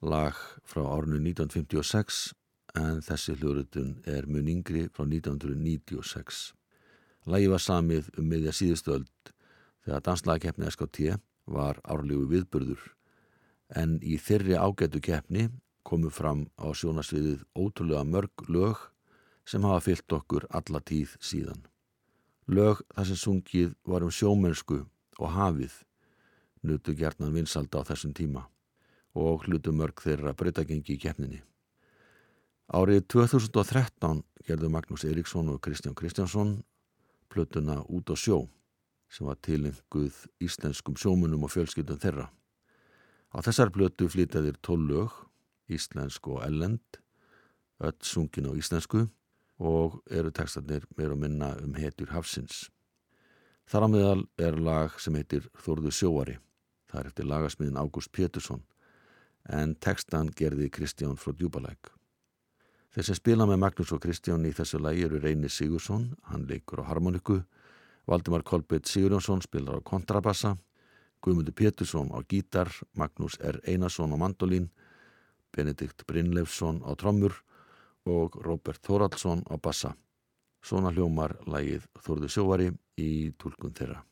lag 0.00 0.38
frá 0.64 0.86
árinu 0.88 1.18
1956 1.20 2.20
en 2.80 3.02
þessi 3.04 3.34
hljóðrutun 3.36 3.90
er 4.08 4.24
mun 4.24 4.48
yngri 4.48 4.86
frá 4.88 5.04
1996. 5.04 6.38
Lagi 7.28 7.50
var 7.52 7.60
samið 7.60 8.08
um 8.16 8.30
miðja 8.32 8.54
síðustöld 8.56 9.34
þegar 9.84 10.06
danslagkeppni 10.06 10.70
SKT 10.72 11.18
var 11.44 11.82
árlegu 11.84 12.24
viðburður 12.30 12.86
en 13.82 13.98
í 14.00 14.16
þyrri 14.16 14.56
ágætu 14.56 15.02
keppni 15.10 15.50
komu 15.84 16.08
fram 16.08 16.46
á 16.56 16.72
sjónasviðið 16.72 17.44
ótrúlega 17.52 18.06
mörg 18.16 18.48
lög 18.48 18.80
sem 19.44 19.68
hafa 19.68 19.84
fyllt 19.90 20.16
okkur 20.22 20.48
alla 20.48 20.80
tíð 20.80 21.18
síðan. 21.20 21.69
Lög 22.50 22.80
þar 22.96 23.06
sem 23.06 23.18
sungið 23.18 23.74
var 23.86 24.02
um 24.02 24.10
sjómennsku 24.10 24.80
og 25.20 25.28
hafið 25.36 25.74
nutu 26.66 26.96
gertnan 26.98 27.34
vinsalda 27.34 27.84
á 27.84 27.86
þessum 27.86 28.14
tíma 28.16 28.42
og 29.14 29.46
hlutu 29.46 29.70
mörg 29.70 30.02
þeirra 30.02 30.32
breytagengi 30.34 30.96
í 30.96 31.02
keppninni. 31.02 31.38
Árið 32.74 33.06
2013 33.14 34.22
gerðu 34.46 34.70
Magnús 34.70 35.06
Eriksson 35.06 35.52
og 35.52 35.60
Kristján 35.62 35.94
Kristjánsson 35.94 36.56
plötuna 37.30 37.80
Út 37.86 38.10
á 38.10 38.18
sjó 38.18 38.48
sem 39.10 39.26
var 39.26 39.38
tilenguð 39.42 40.18
íslenskum 40.42 40.98
sjómunum 40.98 41.46
og 41.46 41.54
fjölskyldum 41.54 42.02
þeirra. 42.02 42.26
Á 43.30 43.38
þessar 43.46 43.70
plötu 43.70 44.10
flytjaðir 44.10 44.58
tólög, 44.58 45.14
íslensk 45.70 46.26
og 46.26 46.42
ellend, 46.46 46.98
öll 47.78 47.98
sungin 48.02 48.50
á 48.50 48.52
íslensku 48.58 49.06
og 49.60 50.00
eru 50.08 50.32
textarnir 50.32 50.86
meir 50.96 51.12
og 51.12 51.20
minna 51.20 51.52
um 51.60 51.76
hetjur 51.76 52.14
hafsins. 52.14 52.70
Þar 53.68 53.86
á 53.86 53.88
meðal 53.92 54.22
er 54.40 54.56
lag 54.56 54.96
sem 54.98 55.14
heitir 55.14 55.46
Þorðu 55.60 55.92
sjóari. 55.94 56.38
Það 56.90 57.00
er 57.00 57.10
eftir 57.10 57.28
lagasmiðin 57.28 57.78
Ágúst 57.78 58.10
Pétursson 58.10 58.64
en 59.48 59.76
textan 59.76 60.30
gerði 60.36 60.68
Kristján 60.72 61.18
frá 61.20 61.32
Djúbalæk. 61.36 61.92
Þeir 62.90 63.06
sem 63.06 63.18
spila 63.18 63.46
með 63.46 63.60
Magnús 63.62 63.92
og 63.94 64.02
Kristján 64.02 64.46
í 64.48 64.50
þessu 64.56 64.80
lægi 64.82 65.04
eru 65.06 65.20
Reynir 65.22 65.52
Sigursson, 65.52 66.10
hann 66.26 66.48
leikur 66.50 66.82
á 66.82 66.90
harmoniku, 66.90 67.44
Valdimar 68.10 68.42
Kolbjörn 68.42 68.88
Sigurjónsson 68.88 69.44
spilar 69.44 69.78
á 69.78 69.86
kontrabassa, 69.86 70.56
Guðmundur 71.22 71.54
Pétursson 71.54 72.10
á 72.10 72.18
gítar, 72.26 72.72
Magnús 72.98 73.38
R. 73.38 73.60
Einarsson 73.68 74.10
á 74.10 74.16
mandolín, 74.18 74.70
Benedikt 75.54 76.02
Brynleifsson 76.06 76.82
á 76.82 76.90
trommur 76.98 77.38
og 78.08 78.36
Róbert 78.44 78.82
Þóraldsson 78.86 79.44
á 79.50 79.56
bassa. 79.60 79.94
Svona 80.64 80.92
hljómar 80.92 81.38
lægið 81.48 81.86
Þorðu 82.04 82.28
sjóari 82.28 82.70
í 83.00 83.10
tólkun 83.40 83.74
þeirra. 83.76 84.02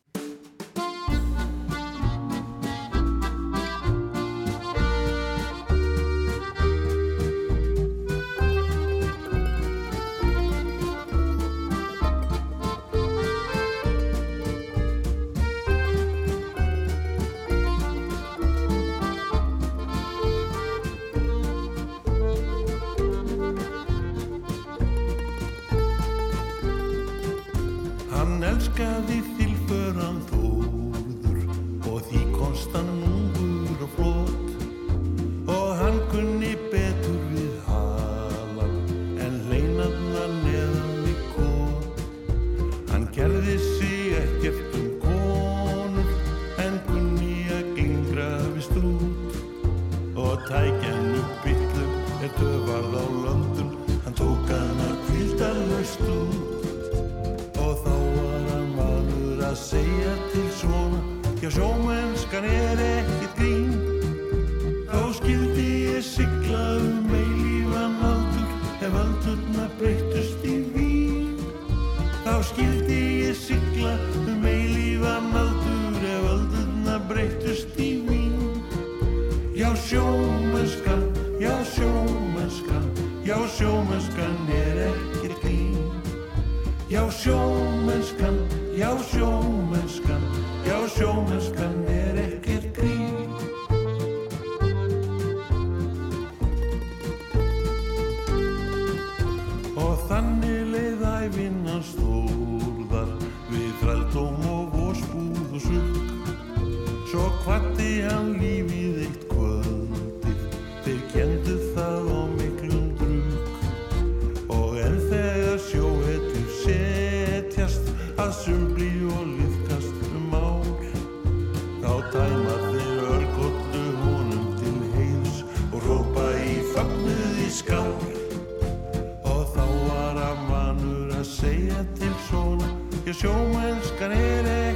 Sjómennskan 133.19 134.13
er 134.13 134.47
ekki 134.47 134.68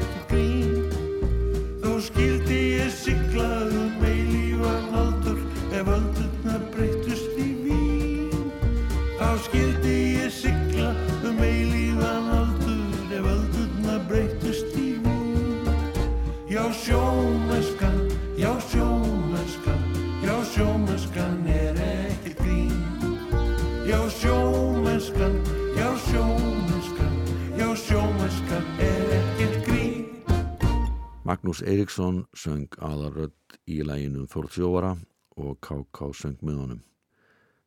Magnús 31.52 31.68
Eiríksson 31.68 32.22
söng 32.32 32.76
aðarrödd 32.80 33.56
í 33.68 33.82
læginum 33.84 34.24
Þórtsjóvara 34.24 34.94
og 35.36 35.58
K.K. 35.60 36.08
söng 36.16 36.38
með 36.40 36.56
honum. 36.62 36.78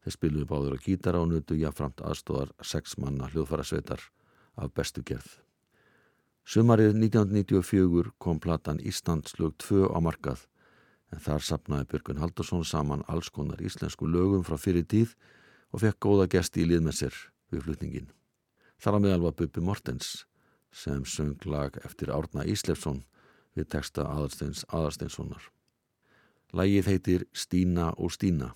Þeir 0.02 0.15
spiluðu 0.15 0.48
báður 0.50 0.74
á 0.74 0.78
gítara 0.82 1.21
og 1.21 1.30
nutu 1.30 1.54
jáframt 1.54 2.02
aðstóðar 2.02 2.56
sex 2.65 2.98
manna 2.98 3.30
hljóðfærasveitar 3.30 4.02
af 4.58 4.74
bestu 4.74 5.06
gerð. 5.06 5.30
Sumarið 6.50 6.98
1994 6.98 8.10
kom 8.17 8.41
platan 8.41 8.82
Íslandslög 8.82 9.54
2 9.62 9.93
á 9.93 10.02
markað 10.02 10.48
en 11.13 11.21
þar 11.21 11.45
sapnaði 11.45 11.91
Björgun 11.93 12.26
Haldursson 12.26 12.65
saman 12.65 13.06
alls 13.06 13.30
konar 13.30 13.62
íslensku 13.62 14.10
lögum 14.10 14.41
frá 14.41 14.58
fyrir 14.58 14.89
tíð 14.89 15.13
og 15.69 15.86
fekk 15.86 16.02
góða 16.10 16.32
gesti 16.39 16.65
í 16.65 16.71
lið 16.74 16.88
með 16.89 17.04
sér 17.04 17.26
við 17.54 17.67
flutningin. 17.69 18.10
Þar 18.82 18.98
á 18.98 19.00
meðal 19.06 19.26
var 19.30 19.38
Bubi 19.38 19.62
Mortens 19.62 20.24
sem 20.74 21.06
söng 21.06 21.38
lag 21.45 21.78
eftir 21.86 22.10
Árna 22.10 22.50
Íslefsson 22.50 23.06
við 23.56 23.70
texta 23.76 24.06
Aðarsteins 24.10 24.65
Aðarsteinssonar. 24.70 25.50
Lægið 26.56 26.91
heitir 26.91 27.26
Stína 27.34 27.91
og 27.98 28.13
Stína 28.15 28.54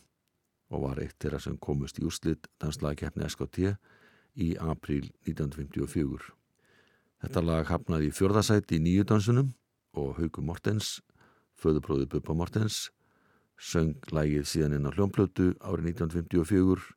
og 0.69 0.83
var 0.85 1.01
eitt 1.01 1.17
þeirra 1.19 1.39
sem 1.41 1.57
komust 1.57 1.99
í 1.99 2.05
úslit 2.05 2.47
danslagkeppni 2.61 3.25
SKT 3.27 3.73
í 4.39 4.53
april 4.61 5.09
1954. 5.25 6.29
Þetta 7.19 7.43
lag 7.43 7.67
hafnaði 7.67 8.09
í 8.09 8.15
fjörðasæti 8.15 8.77
í 8.77 8.83
nýju 8.83 9.07
dansunum 9.09 9.51
og 9.97 10.19
Haugur 10.19 10.45
Mortens, 10.45 10.99
föðubróði 11.59 12.07
Bubba 12.13 12.35
Mortens, 12.37 12.87
söng 13.59 13.97
lagið 14.15 14.47
síðan 14.47 14.77
inn 14.77 14.87
á 14.87 14.95
hljómplötu 14.95 15.51
árið 15.59 15.95
1954. 15.95 16.93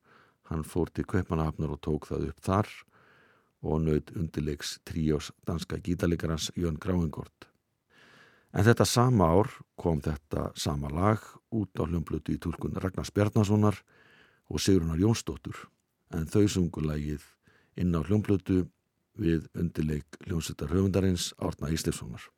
Hann 0.53 0.67
fór 0.69 0.93
til 0.93 1.07
Kveipanahafnar 1.09 1.73
og 1.75 1.81
tók 1.83 2.07
það 2.11 2.29
upp 2.31 2.45
þar 2.45 2.71
og 3.63 3.81
nöð 3.87 4.13
undirleiks 4.19 4.77
tríós 4.87 5.31
danska 5.47 5.79
gítalikarans 5.79 6.51
Jörn 6.59 6.79
Gráingort. 6.79 7.52
En 8.53 8.67
þetta 8.67 8.85
sama 8.85 9.31
ár 9.33 9.49
kom 9.81 10.03
þetta 10.05 10.51
sama 10.61 10.91
lag 10.93 11.23
út 11.57 11.73
á 11.81 11.89
hljómblötu 11.89 12.35
í 12.35 12.41
tólkun 12.41 12.77
Ragnars 12.77 13.13
Bjarnasonar 13.15 13.79
og 14.53 14.61
Sigrunar 14.61 15.01
Jónsdóttur 15.01 15.57
en 16.13 16.29
þau 16.29 16.45
sungu 16.49 16.85
lagið 16.85 17.25
inn 17.81 17.97
á 17.97 18.05
hljómblötu 18.05 18.67
við 19.17 19.49
undirleik 19.57 20.05
hljómsveitar 20.27 20.73
höfundarins 20.73 21.33
Árna 21.41 21.73
Íslefssonar. 21.73 22.29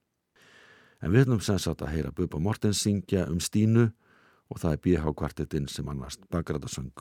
En 1.02 1.10
við 1.10 1.26
höfum 1.26 1.42
sem 1.42 1.58
sagt 1.58 1.82
að 1.82 1.96
heyra 1.96 2.14
Bubba 2.14 2.38
Mortens 2.38 2.84
syngja 2.86 3.26
um 3.26 3.42
Stínu 3.42 3.90
og 4.50 4.62
það 4.62 4.72
er 4.72 4.82
B.H. 4.86 5.04
kvartetinn 5.18 5.68
sem 5.68 5.88
annars 5.90 6.18
bakræðasöng. 6.30 6.94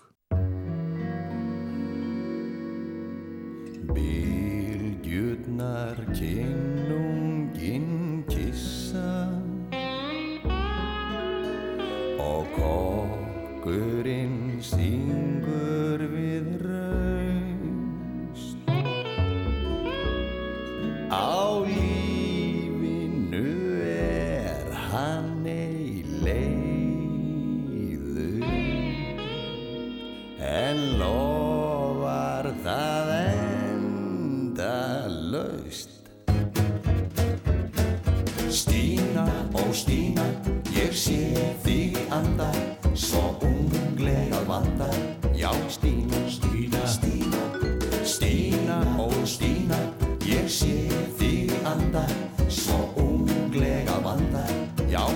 Bylgjurnar 3.94 5.98
kinnunginn 6.18 6.73
See. 14.64 15.23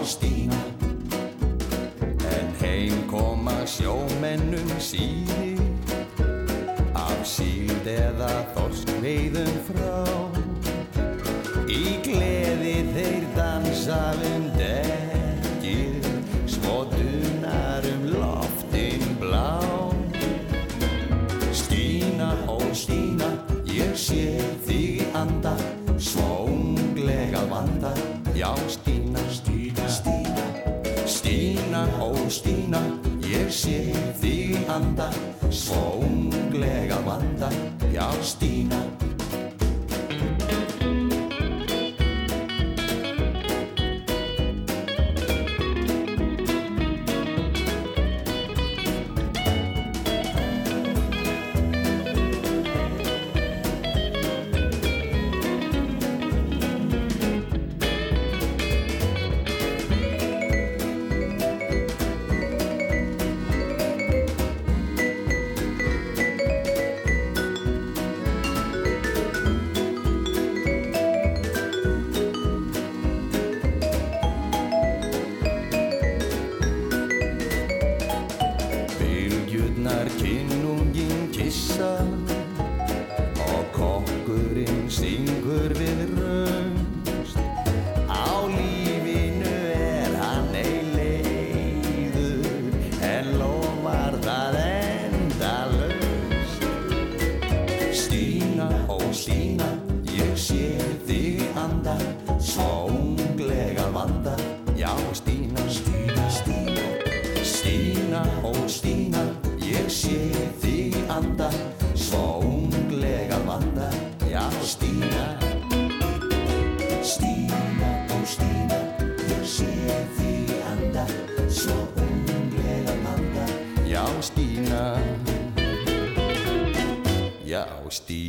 Já, 0.07 0.11
Stína. 0.11 0.55
En 2.39 2.47
heim 2.61 2.95
koma 3.11 3.65
sjómennum 3.67 4.69
síðir, 4.79 5.59
af 6.95 7.27
síld 7.27 7.83
eða 7.91 8.31
þorsk 8.55 8.87
þig 34.77 34.85
anda, 34.85 35.09
svo 35.49 35.99
unglega 36.05 36.99
vanda. 37.05 37.49
Já, 37.93 38.11
Stína. 38.21 38.86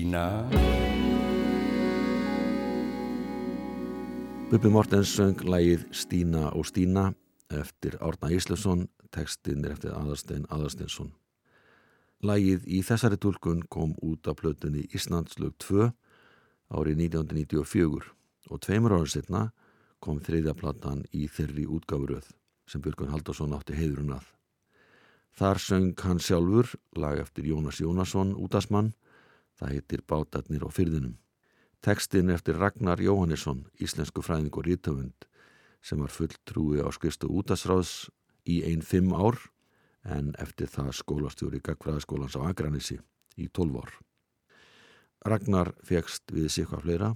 Stína. 0.09 0.49
Bubi 4.51 4.69
Mortens 4.73 5.11
söng 5.13 5.43
lægið 5.45 5.83
Stína 5.93 6.47
og 6.57 6.65
Stína 6.65 7.11
eftir 7.53 7.99
Árna 8.01 8.31
Íslefsson, 8.33 8.87
textin 9.13 9.67
er 9.67 9.75
eftir 9.75 9.93
Aðarstein 9.93 10.47
Aðarsteinsson. 10.49 11.11
Lægið 12.25 12.65
í 12.65 12.81
þessari 12.81 13.19
tólkun 13.21 13.61
kom 13.69 13.93
út 14.01 14.25
á 14.25 14.33
plötunni 14.33 14.87
Íslandslög 14.97 15.59
2 15.61 15.91
árið 16.73 17.05
1994 17.05 18.09
og 18.49 18.63
tveimur 18.65 18.97
árið 18.97 19.13
setna 19.13 19.43
kom 20.01 20.23
þriðja 20.25 20.55
platan 20.57 21.05
í 21.13 21.29
þeirri 21.29 21.67
útgáfuröð 21.69 22.33
sem 22.65 22.81
Björgun 22.81 23.13
Haldarsson 23.13 23.53
átti 23.53 23.77
heiðurinn 23.77 24.17
að. 24.17 24.25
Þar 25.37 25.61
söng 25.61 25.93
hann 26.01 26.19
sjálfur 26.19 26.73
lag 26.97 27.21
eftir 27.21 27.45
Jónas 27.45 27.85
Jónasson 27.85 28.33
útasmann, 28.41 28.95
það 29.59 29.75
heitir 29.75 30.05
Bátarnir 30.07 30.65
á 30.65 30.71
fyrðinum. 30.71 31.19
Tekstin 31.83 32.31
eftir 32.35 32.59
Ragnar 32.59 33.01
Jóhannesson, 33.03 33.67
íslensku 33.79 34.23
fræðing 34.23 34.55
og 34.59 34.67
rítöfund 34.67 35.29
sem 35.83 36.01
var 36.03 36.11
fulltrúi 36.11 36.83
á 36.83 36.89
skrifstu 36.91 37.31
útasráðs 37.31 38.09
í 38.49 38.63
einn 38.67 38.83
fimm 38.83 39.15
ár 39.15 39.39
en 40.03 40.33
eftir 40.43 40.71
það 40.71 40.91
skólastjóri 40.99 41.61
Gagfræðaskólans 41.63 42.35
á 42.39 42.51
Akranissi 42.51 42.99
í 43.39 43.47
12 43.47 43.83
ár. 43.83 43.93
Ragnar 45.29 45.73
fegst 45.87 46.31
við 46.35 46.51
hvað 46.67 46.85
fleira 46.85 47.11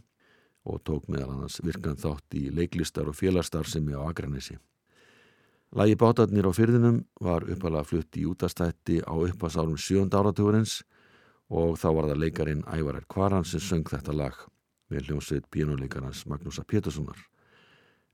og 0.62 0.82
tók 0.86 1.08
meðal 1.10 1.32
annars 1.32 1.58
virkan 1.62 1.98
þátt 1.98 2.36
í 2.38 2.48
leiklistar 2.54 3.08
og 3.10 3.18
félagsstarfsemi 3.18 3.96
á 3.98 4.02
Akranissi. 4.06 4.58
Lægi 5.72 5.96
bátarnir 5.96 6.46
á 6.46 6.52
fyrðinum 6.52 6.98
var 7.20 7.46
uppalega 7.48 7.88
flutt 7.88 8.16
í 8.20 8.26
útastætti 8.28 9.00
á 9.02 9.14
uppasárum 9.16 9.78
sjönda 9.80 10.20
áratugurins 10.20 10.82
og 11.52 11.76
þá 11.76 11.88
var 11.92 12.08
það 12.08 12.22
leikarin 12.22 12.64
Ævarar 12.72 13.04
Kvaran 13.12 13.44
sem 13.44 13.60
söng 13.60 13.84
þetta 13.88 14.14
lag 14.16 14.38
með 14.92 15.08
hljómsveit 15.10 15.48
bínuleikarans 15.52 16.24
Magnúsa 16.28 16.64
Péturssonar. 16.64 17.18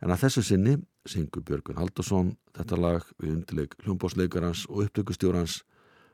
En 0.03 0.15
að 0.15 0.27
þessu 0.27 0.45
sinni 0.47 0.77
syngur 1.09 1.47
Björgun 1.47 1.79
Haldursson 1.79 2.35
þetta 2.59 2.79
lag 2.79 3.07
við 3.19 3.37
undirleik 3.37 3.79
hljómbósleikarans 3.85 4.67
og 4.69 4.87
upptökustjórans 4.87 5.63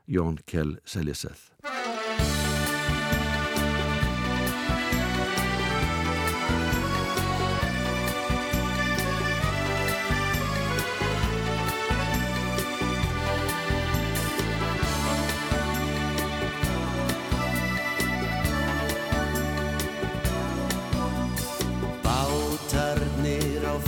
Jón 0.08 0.40
Kjell 0.44 0.78
Seljeseth. 0.84 1.52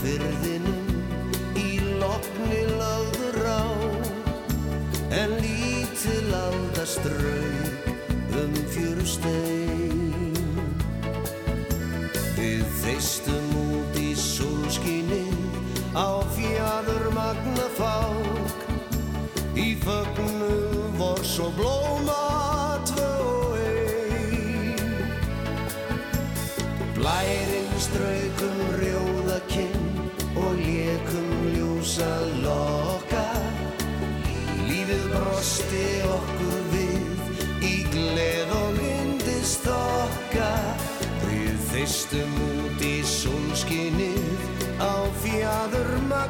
Fyrðinum 0.07 0.56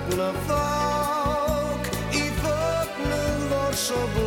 fjadur 0.07 0.17
magna 0.17 0.33
fák 0.47 1.91
í 2.15 2.31
fögnuð 2.41 3.49
vor 3.51 3.75
svo 3.75 3.97
blóma 4.15 4.26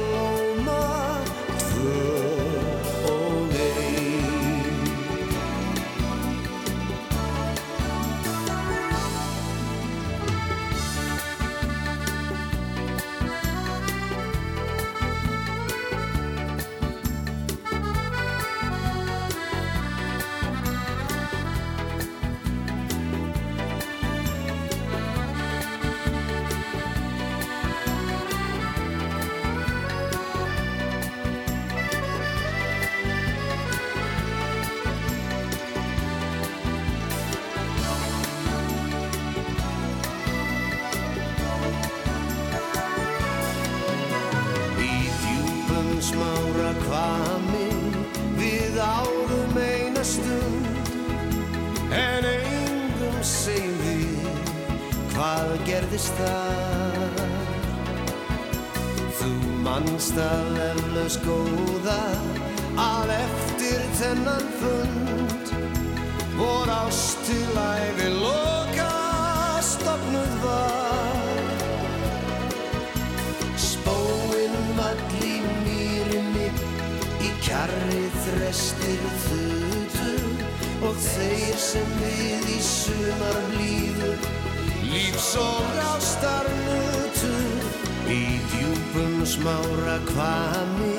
í 88.20 88.39
djúpum 88.51 89.22
smára 89.28 89.97
kvami 90.09 90.95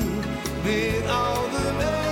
við 0.65 1.11
áðum 1.13 1.83
eina 1.85 2.10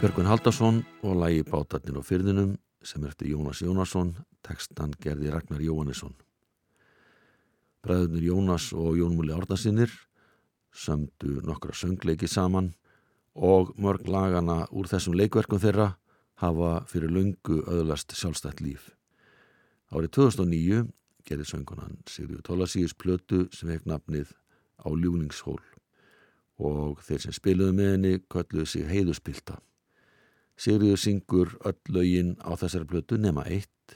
Björgun 0.00 0.24
Haldarsson 0.24 0.78
og 1.04 1.16
lægi 1.20 1.42
Bátarnir 1.44 1.98
á 2.00 2.00
fyrðinum 2.00 2.54
sem 2.80 3.02
er 3.04 3.10
eftir 3.10 3.34
Jónas 3.34 3.58
Jónasson, 3.60 4.14
tekstan 4.40 4.94
gerði 4.96 5.28
Ragnar 5.28 5.60
Jóhannesson. 5.60 6.14
Bræðurnir 7.84 8.24
Jónas 8.30 8.70
og 8.72 8.96
Jónmúli 8.96 9.36
Árnasinnir 9.36 9.92
sömdu 10.72 11.44
nokkra 11.44 11.76
söngleiki 11.76 12.32
saman 12.32 12.72
og 13.34 13.76
mörg 13.76 14.08
lagana 14.08 14.64
úr 14.72 14.88
þessum 14.88 15.20
leikverkum 15.20 15.60
þeirra 15.60 15.92
hafa 16.40 16.72
fyrir 16.88 17.12
löngu 17.12 17.60
öðlast 17.68 18.16
sjálfstætt 18.16 18.64
líf. 18.64 18.88
Árið 19.92 20.16
2009 20.16 20.84
gerði 21.28 21.44
söngunan 21.44 22.00
Sigriður 22.08 22.48
Tólasíus 22.48 22.96
plötu 22.96 23.50
sem 23.52 23.68
hef 23.68 23.84
nafnið 23.84 24.32
á 24.80 24.88
Ljúningshól 24.88 25.60
og 26.56 27.04
þeir 27.04 27.26
sem 27.28 27.36
spiluðu 27.36 27.76
með 27.76 27.98
henni 27.98 28.20
kölluðu 28.32 28.64
sig 28.64 28.88
heiðuspilta. 28.88 29.60
Sigriður 30.60 30.98
syngur 31.00 31.54
öll 31.64 31.78
lögin 31.88 32.34
á 32.44 32.52
þessari 32.52 32.84
plötu 32.84 33.16
nema 33.16 33.46
eitt, 33.48 33.94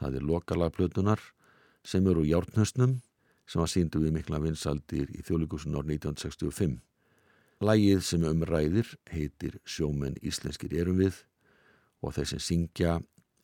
það 0.00 0.14
er 0.16 0.28
lokalagplötunar 0.30 1.20
sem 1.84 2.06
eru 2.08 2.22
úr 2.22 2.30
járnhöstnum 2.30 2.94
sem 3.44 3.60
var 3.60 3.68
síndu 3.68 4.00
við 4.00 4.14
mikla 4.16 4.40
vinsaldir 4.40 5.10
í 5.12 5.20
þjóðlíkusun 5.26 5.76
árið 5.76 5.98
1965. 5.98 6.78
Lægið 7.60 8.00
sem 8.08 8.24
umræðir 8.24 8.94
heitir 9.12 9.58
Sjómenn 9.68 10.16
Íslenskir 10.24 10.72
erum 10.80 11.02
við 11.02 11.20
og 12.00 12.16
þeir 12.16 12.32
sem 12.32 12.42
syngja 12.46 12.96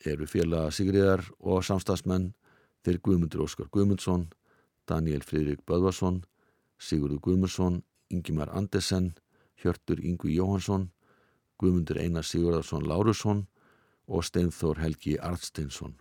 eru 0.08 0.28
félaga 0.30 0.72
Sigriðar 0.72 1.24
og 1.40 1.64
samstagsmenn 1.68 2.30
þeir 2.84 3.00
Guðmundur 3.04 3.44
Óskar 3.44 3.68
Guðmundsson, 3.72 4.30
Daniel 4.88 5.20
Fridrik 5.20 5.60
Böðvarsson, 5.68 6.22
Sigurður 6.80 7.20
Guðmundsson, 7.28 7.82
Ingimar 8.08 8.52
Andesen, 8.56 9.12
Hjörtur 9.60 10.00
Yngvi 10.00 10.38
Jóhansson, 10.38 10.90
Guðmundur 11.60 12.00
Einar 12.02 12.26
Sigurðarsson 12.26 12.86
Lárusson 12.88 13.44
og 14.06 14.24
Steinþór 14.26 14.82
Helgi 14.82 15.18
Arnsteinsson. 15.20 15.98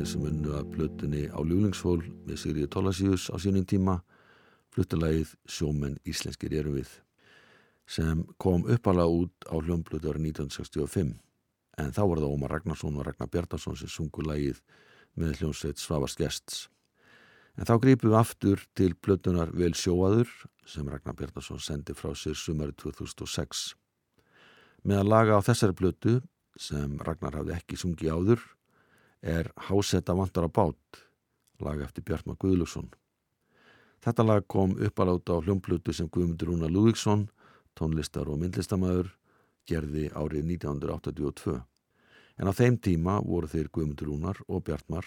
Félagarnir 0.00 0.08
sem 0.08 0.24
unnu 0.24 0.52
að 0.56 0.70
plötunni 0.72 1.28
á 1.28 1.40
Ljúlingsfól 1.44 2.00
með 2.24 2.38
Sigriði 2.38 2.68
Tólasíus 2.72 3.28
á 3.28 3.36
sínum 3.36 3.66
tíma 3.66 4.00
fluttulegið 4.72 5.34
Sjómenn 5.46 5.98
Íslenskir 6.06 6.52
erum 6.56 6.78
við 6.78 6.88
sem 7.86 8.24
kom 8.38 8.64
uppalega 8.64 9.08
út 9.08 9.34
á 9.50 9.60
hljómblötu 9.60 10.08
árið 10.08 10.32
1965 10.32 11.12
en 11.76 11.92
þá 11.92 12.00
var 12.06 12.20
það 12.20 12.32
Ómar 12.32 12.50
Ragnarsson 12.50 12.96
og 12.96 13.04
Ragnar 13.06 13.28
Bjartarsson 13.28 13.76
sem 13.76 13.88
sungu 13.88 14.24
lægið 14.24 14.62
með 15.16 15.40
hljómsveit 15.40 15.78
Svavars 15.78 16.16
Gests. 16.16 16.68
En 17.58 17.66
þá 17.66 17.76
grípum 17.82 18.12
við 18.12 18.20
aftur 18.20 18.62
til 18.74 18.94
plötunar 18.94 19.50
Vel 19.52 19.74
sjóaður 19.74 20.30
sem 20.64 20.88
Ragnar 20.88 21.16
Bjartarsson 21.18 21.60
sendi 21.60 21.92
frá 21.92 22.14
sér 22.14 22.38
sumari 22.38 22.72
2006. 22.72 23.74
Með 24.84 25.02
að 25.02 25.12
laga 25.12 25.36
á 25.36 25.44
þessari 25.44 25.76
plötu 25.76 26.20
sem 26.56 26.96
Ragnar 27.04 27.36
hafði 27.40 27.58
ekki 27.58 27.76
sungið 27.80 28.16
áður 28.16 28.48
er 29.22 29.52
Hásetta 29.68 30.14
vantar 30.16 30.48
á 30.48 30.50
bát, 30.50 31.00
lag 31.60 31.80
eftir 31.84 32.04
Bjartmar 32.04 32.36
Guðlusson. 32.40 32.88
Þetta 34.00 34.24
lag 34.24 34.46
kom 34.48 34.72
uppaláta 34.80 35.36
á 35.36 35.44
hljómplötu 35.44 35.92
sem 35.92 36.08
Guðmundur 36.08 36.48
Rúna 36.48 36.70
Lúvíksson, 36.72 37.28
tónlistar 37.76 38.30
og 38.32 38.40
myndlistamæður, 38.40 39.12
gerði 39.68 40.08
árið 40.16 40.46
1982. 40.56 41.60
En 42.40 42.48
á 42.48 42.52
þeim 42.56 42.78
tíma 42.80 43.18
voru 43.20 43.50
þeir 43.50 43.68
Guðmundur 43.68 44.08
Rúnar 44.08 44.40
og 44.48 44.64
Bjartmar 44.64 45.04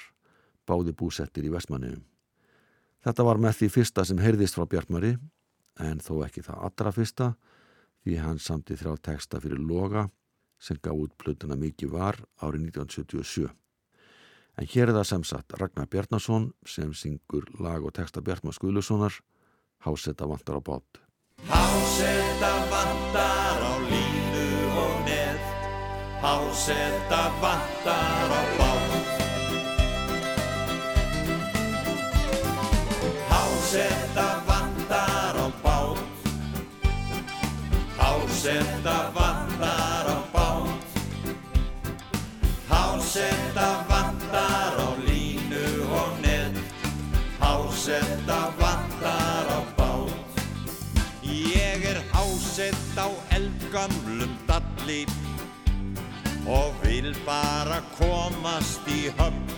báði 0.69 0.93
búsettir 0.93 1.47
í 1.47 1.53
Vestmanniðum. 1.53 2.03
Þetta 3.03 3.25
var 3.27 3.41
með 3.41 3.57
því 3.57 3.71
fyrsta 3.73 4.05
sem 4.05 4.21
heyrðist 4.21 4.55
frá 4.55 4.67
Bjartmari, 4.69 5.17
en 5.81 5.99
þó 5.99 6.21
ekki 6.27 6.45
það 6.45 6.61
allra 6.69 6.93
fyrsta, 6.93 7.33
því 8.05 8.19
hann 8.21 8.39
samti 8.39 8.77
þrjá 8.77 8.93
teksta 9.09 9.41
fyrir 9.41 9.59
Loga 9.59 10.05
sem 10.63 10.77
gaf 10.79 10.95
út 10.95 11.17
plötuna 11.19 11.57
mikið 11.59 11.91
var 11.91 12.21
árið 12.39 12.69
1977. 12.69 13.49
En 14.53 14.67
hér 14.69 14.91
er 14.91 14.97
það 14.99 15.07
sem 15.09 15.23
sagt 15.25 15.55
Ragnar 15.57 15.87
Bjarnason 15.89 16.51
sem 16.69 16.91
syngur 16.93 17.47
lag 17.59 17.81
og 17.81 17.93
texta 17.97 18.21
Bjartmar 18.21 18.53
Skuðlussonar 18.53 19.15
Hásetta 19.83 20.27
vantar 20.29 20.55
á 20.55 20.61
bát. 20.61 20.99
Hásetta 21.49 22.51
vantar 22.69 23.59
á 23.65 23.73
línu 23.89 24.45
og 24.77 24.93
neð 25.07 25.41
Hásetta 26.21 27.23
vantar 27.41 28.29
á 28.29 28.41
bát. 28.59 28.93
Hásetta 33.33 34.27
vantar 34.47 35.35
á 35.35 35.47
bát. 35.63 35.99
Hásetta 37.97 38.97
vantar 39.17 40.07
á 40.13 40.17
bát. 40.31 40.85
Hásetta 42.69 43.67
vantar 43.67 43.92
á 52.97 53.09
eldgamlum 53.37 54.33
dalli 54.47 55.03
og 56.45 56.73
vil 56.83 57.13
bara 57.25 57.79
komast 57.97 58.87
í 58.91 59.07
höfn. 59.17 59.53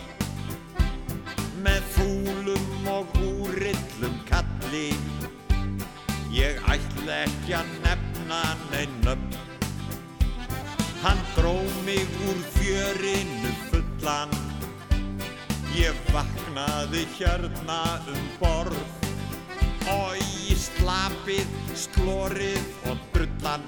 Með 1.65 1.87
fúlum 1.95 2.89
og 2.91 3.15
úrillum 3.21 4.19
kalli 4.29 4.91
ég 6.35 6.61
ætla 6.69 7.23
ekki 7.25 7.55
að 7.57 7.73
nefna 7.85 8.41
neinum 8.73 9.23
hann 11.05 11.21
dró 11.35 11.53
mig 11.85 12.07
úr 12.27 12.39
fjörinu 12.55 13.51
fullan 13.69 14.31
ég 15.77 15.97
vaknaði 16.13 17.03
hérna 17.17 17.81
um 18.09 18.23
borð. 18.39 18.79
Og 19.91 20.17
í 20.17 20.44
slapið, 20.85 21.53
slórið 21.73 22.65
og 22.91 22.97
drullan 23.13 23.63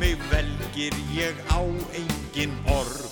mig 0.00 0.16
velgir 0.30 0.94
ég 1.12 1.36
á 1.52 1.60
engin 1.92 2.54
orð. 2.72 3.04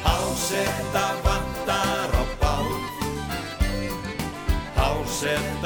Hásetta 0.00 1.04
vantar 1.26 2.08
á 2.16 2.24
bát. 2.40 2.84
Hásetta 4.78 5.61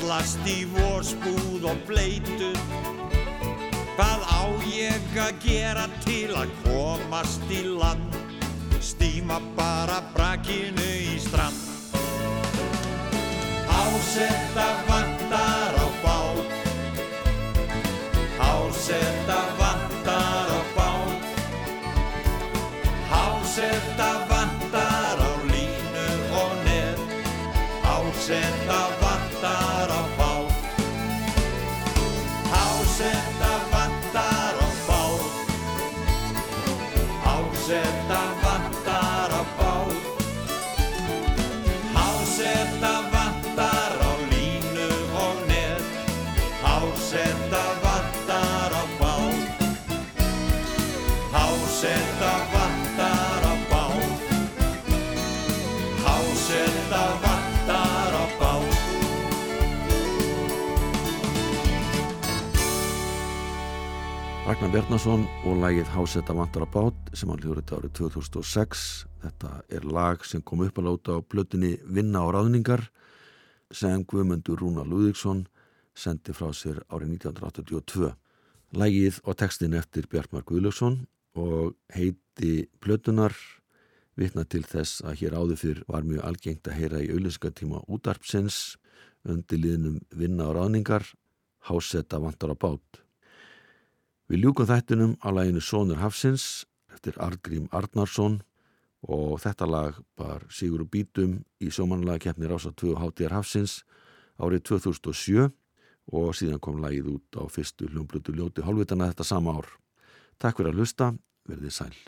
göstlast 0.00 0.46
í 0.48 0.64
vorspúð 0.64 1.64
og 1.68 1.80
bleitu. 1.84 2.54
Hvað 3.98 4.22
á 4.32 4.42
ég 4.72 5.18
að 5.20 5.36
gera 5.44 5.84
til 6.06 6.32
að 6.32 6.48
komast 6.64 7.44
í 7.52 7.60
land? 7.68 8.16
Stíma 8.80 9.40
bara 9.56 10.00
brakinu 10.14 10.88
í 11.04 11.20
strand. 11.20 11.92
Hásetta 13.68 14.68
vantar 14.88 15.76
á 15.76 15.86
bát. 16.00 16.48
Hásetta 18.40 19.19
Ragnar 64.60 64.74
Bjarnason 64.74 65.22
og 65.48 65.54
lagið 65.56 65.86
Hásetta 65.88 66.34
vantar 66.36 66.66
á 66.66 66.68
bát 66.68 67.06
sem 67.16 67.30
hann 67.32 67.40
hljóður 67.40 67.62
þetta 67.62 67.76
árið 67.78 67.92
2006. 67.96 68.82
Þetta 69.22 69.52
er 69.72 69.86
lag 69.88 70.26
sem 70.28 70.42
kom 70.44 70.60
upp 70.66 70.76
að 70.76 70.84
láta 70.84 71.16
á 71.16 71.24
plötunni 71.24 71.70
Vinna 71.88 72.20
á 72.20 72.28
ráðningar 72.28 72.82
sem 73.72 74.04
Guðmundur 74.04 74.60
Rúna 74.60 74.84
Lúðíksson 74.84 75.46
sendi 75.96 76.36
frá 76.36 76.52
sér 76.52 76.82
árið 76.92 77.16
1982. 77.24 78.12
Lagið 78.76 79.24
og 79.24 79.40
textin 79.40 79.80
eftir 79.80 80.12
Bjartmar 80.12 80.44
Guðlöksson 80.44 81.06
og 81.40 81.72
heiti 81.96 82.68
plötunar 82.84 83.32
vitna 84.20 84.44
til 84.44 84.66
þess 84.68 85.00
að 85.00 85.22
hér 85.24 85.40
áður 85.40 85.62
fyrr 85.64 85.84
var 85.88 86.04
mjög 86.04 86.26
algengt 86.34 86.68
að 86.68 86.82
heyra 86.82 87.00
í 87.00 87.08
auðlýsingatíma 87.14 87.86
útarpsins 87.88 88.76
undir 89.24 89.64
liðnum 89.64 90.02
Vinna 90.12 90.52
á 90.52 90.60
ráðningar 90.60 91.14
Hásetta 91.64 92.20
vantar 92.20 92.52
á 92.52 92.56
bát. 92.60 93.06
Við 94.30 94.44
ljúkum 94.44 94.66
þættinum 94.70 95.12
á 95.26 95.28
læginu 95.34 95.58
Sónur 95.58 95.98
Hafsins 95.98 96.62
eftir 96.94 97.16
Argrím 97.18 97.64
Arnarsson 97.74 98.36
og 99.02 99.40
þetta 99.42 99.66
lag 99.66 99.96
bar 100.14 100.44
Sigur 100.54 100.84
og 100.84 100.90
Bítum 100.92 101.32
í 101.58 101.72
sjómanlega 101.74 102.28
keppni 102.28 102.46
Rása 102.46 102.70
2 102.70 102.94
HTR 102.94 103.34
Hafsins 103.34 103.80
árið 104.38 104.62
2007 104.70 105.48
og 106.14 106.30
síðan 106.38 106.62
kom 106.62 106.78
lagið 106.78 107.10
út 107.16 107.40
á 107.42 107.50
fyrstu 107.50 107.90
hljómblutu 107.90 108.30
ljóti 108.36 108.62
hálfvitana 108.62 109.10
þetta 109.10 109.26
sama 109.26 109.56
ár. 109.58 109.66
Takk 110.38 110.62
fyrir 110.62 110.76
að 110.76 110.78
hlusta, 110.78 111.10
verðið 111.50 111.74
sæl. 111.74 111.98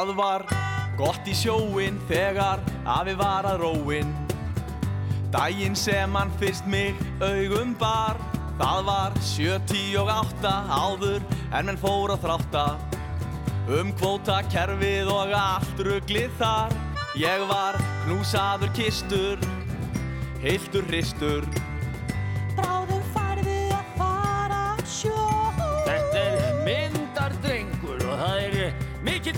Það 0.00 0.14
var 0.16 0.42
gott 0.96 1.26
í 1.28 1.34
sjóin 1.36 1.98
þegar 2.08 2.62
afi 2.88 3.12
var 3.18 3.44
að 3.50 3.66
róin 3.66 4.14
Dægin 5.34 5.74
sem 5.76 6.14
hann 6.16 6.32
fyrst 6.40 6.64
mig 6.64 6.96
augum 7.20 7.74
bar 7.76 8.16
Það 8.56 8.80
var 8.86 9.18
sjö, 9.20 9.58
tí 9.68 9.82
og 10.00 10.08
átta 10.08 10.54
áður 10.72 11.20
en 11.52 11.68
menn 11.68 11.80
fór 11.82 12.14
að 12.14 12.24
þrátta. 12.24 12.64
Um 13.76 13.92
kvóta 14.00 14.38
kerfið 14.48 15.12
og 15.12 15.36
allt 15.36 15.84
rugglið 15.84 16.32
þar 16.40 16.72
Ég 17.20 17.44
var 17.52 17.76
knúsaður 18.06 18.72
kistur, 18.80 19.48
heiltur 20.40 20.88
hristur 20.88 21.44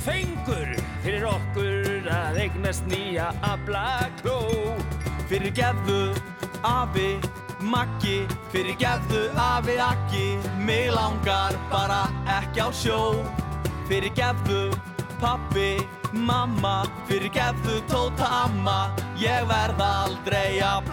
fengur 0.03 0.75
fyrir 1.05 1.29
okkur 1.31 2.11
að 2.11 2.43
eignast 2.47 2.87
nýja 2.91 3.31
aflakló. 3.47 4.41
Fyrir 5.33 5.55
gefðu 5.57 6.01
afi 6.67 7.15
Maggi, 7.63 8.27
fyrir 8.53 8.75
gefðu 8.77 9.23
afi 9.39 9.77
Akki 9.81 10.25
Mig 10.67 10.91
langar 10.93 11.57
bara 11.71 12.03
ekki 12.41 12.61
á 12.61 12.69
sjó 12.75 12.99
Fyrir 13.89 14.13
gefðu 14.19 14.75
pappi, 15.23 15.79
mamma 16.13 16.83
Fyrir 17.07 17.31
gefðu 17.33 17.79
tóta 17.89 18.29
amma 18.43 18.91
Ég 19.23 19.47
verð 19.49 19.81
aldrei 19.87 20.59
að 20.61 20.85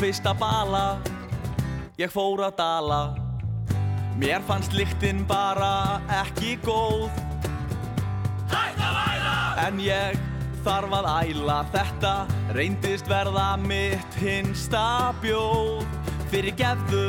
fyrsta 0.00 0.32
bala. 0.32 1.00
Ég 2.00 2.08
fór 2.08 2.40
að 2.46 2.54
dala. 2.56 3.00
Mér 4.16 4.40
fannst 4.48 4.72
lyktinn 4.72 5.26
bara 5.28 6.00
ekki 6.22 6.54
góð. 6.64 7.10
Hætt 8.48 8.80
að 8.80 8.96
væla! 8.96 9.34
En 9.66 9.80
ég 9.84 10.16
þarf 10.64 10.94
að 11.00 11.08
æla 11.12 11.58
Þetta. 11.74 12.14
Reyndist 12.56 13.10
verða 13.10 13.50
mitt 13.60 14.16
hinsta 14.22 15.12
bjóð. 15.20 15.84
Fyrir 16.32 16.56
gefðu 16.56 17.04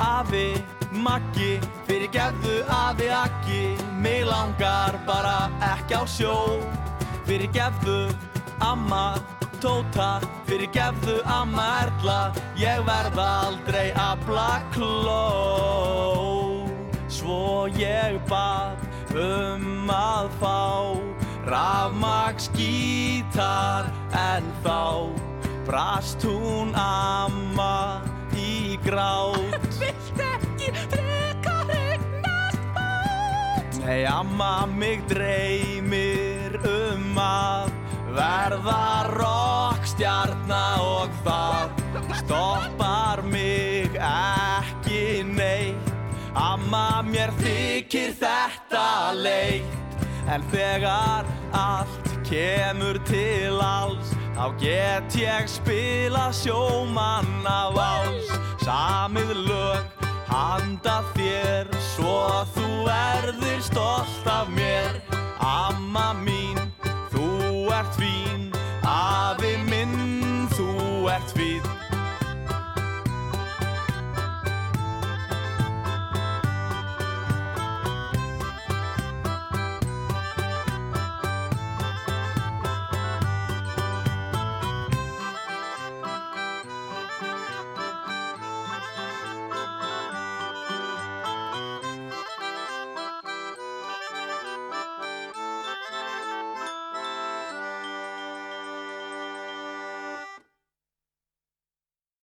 afi 0.00 0.54
Maggi 0.92 1.56
Fyrir 1.88 2.10
gefðu 2.14 2.60
afi 2.70 3.08
Akki 3.10 3.62
Mig 4.00 4.22
langar 4.28 4.96
bara 5.08 5.50
ekki 5.74 6.00
á 6.00 6.04
sjó. 6.08 6.36
Fyrir 7.28 7.52
gefðu 7.52 8.06
amma 8.62 9.18
Tóta 9.62 10.18
Fyrir 10.48 10.66
gefðu 10.74 11.20
amma 11.30 11.64
Erla 11.84 12.20
Ég 12.58 12.80
verð 12.82 13.18
aldrei 13.22 13.92
að 13.94 14.24
blakló 14.26 15.26
Svo 17.06 17.68
ég 17.78 18.18
bað 18.26 18.82
um 19.14 19.92
að 19.94 20.32
fá 20.40 20.62
Rafmaks 21.46 22.50
gítar 22.56 23.86
En 24.18 24.48
þá 24.64 25.14
brast 25.68 26.26
hún 26.26 26.72
amma 26.74 28.02
í 28.34 28.74
grát. 28.82 29.38
Vilt 29.82 30.24
ekki 30.26 30.72
frekar 30.90 31.70
eignast 31.76 32.66
bát 32.74 33.78
Nei, 33.84 34.02
amma 34.10 34.66
mig 34.74 35.06
dreymir 35.12 36.58
um 36.66 37.22
að 37.22 37.71
verða 38.16 39.08
rockstjarna 39.12 40.62
og 40.82 41.16
það 41.24 41.72
stoppar 42.22 43.22
mig 43.26 43.96
ekki 43.98 45.22
neitt. 45.28 45.90
Amma 46.32 47.02
mér 47.04 47.32
þykir 47.42 48.14
þetta 48.20 48.86
leitt. 49.18 49.78
En 50.32 50.44
þegar 50.52 51.26
allt 51.52 52.12
kemur 52.28 52.96
til 53.08 53.58
alls 53.60 54.14
þá 54.36 54.46
get 54.60 55.16
ég 55.18 55.50
spila 55.50 56.28
sjómanna 56.32 57.58
váls 57.74 58.30
samið 58.62 59.34
lög 59.48 60.06
handa 60.30 61.02
þér 61.16 61.68
svo 61.92 62.46
þú 62.54 62.68
verðir 62.86 63.60
stolt 63.66 64.30
af 64.30 64.48
mér. 64.56 65.02
Amma 65.42 66.12
mín, 66.22 66.61
ert 67.82 67.94
fín. 67.98 68.50
Afi 68.86 69.56
minn, 69.70 70.48
þú 70.54 71.08
ert 71.10 71.36
fín 71.36 71.81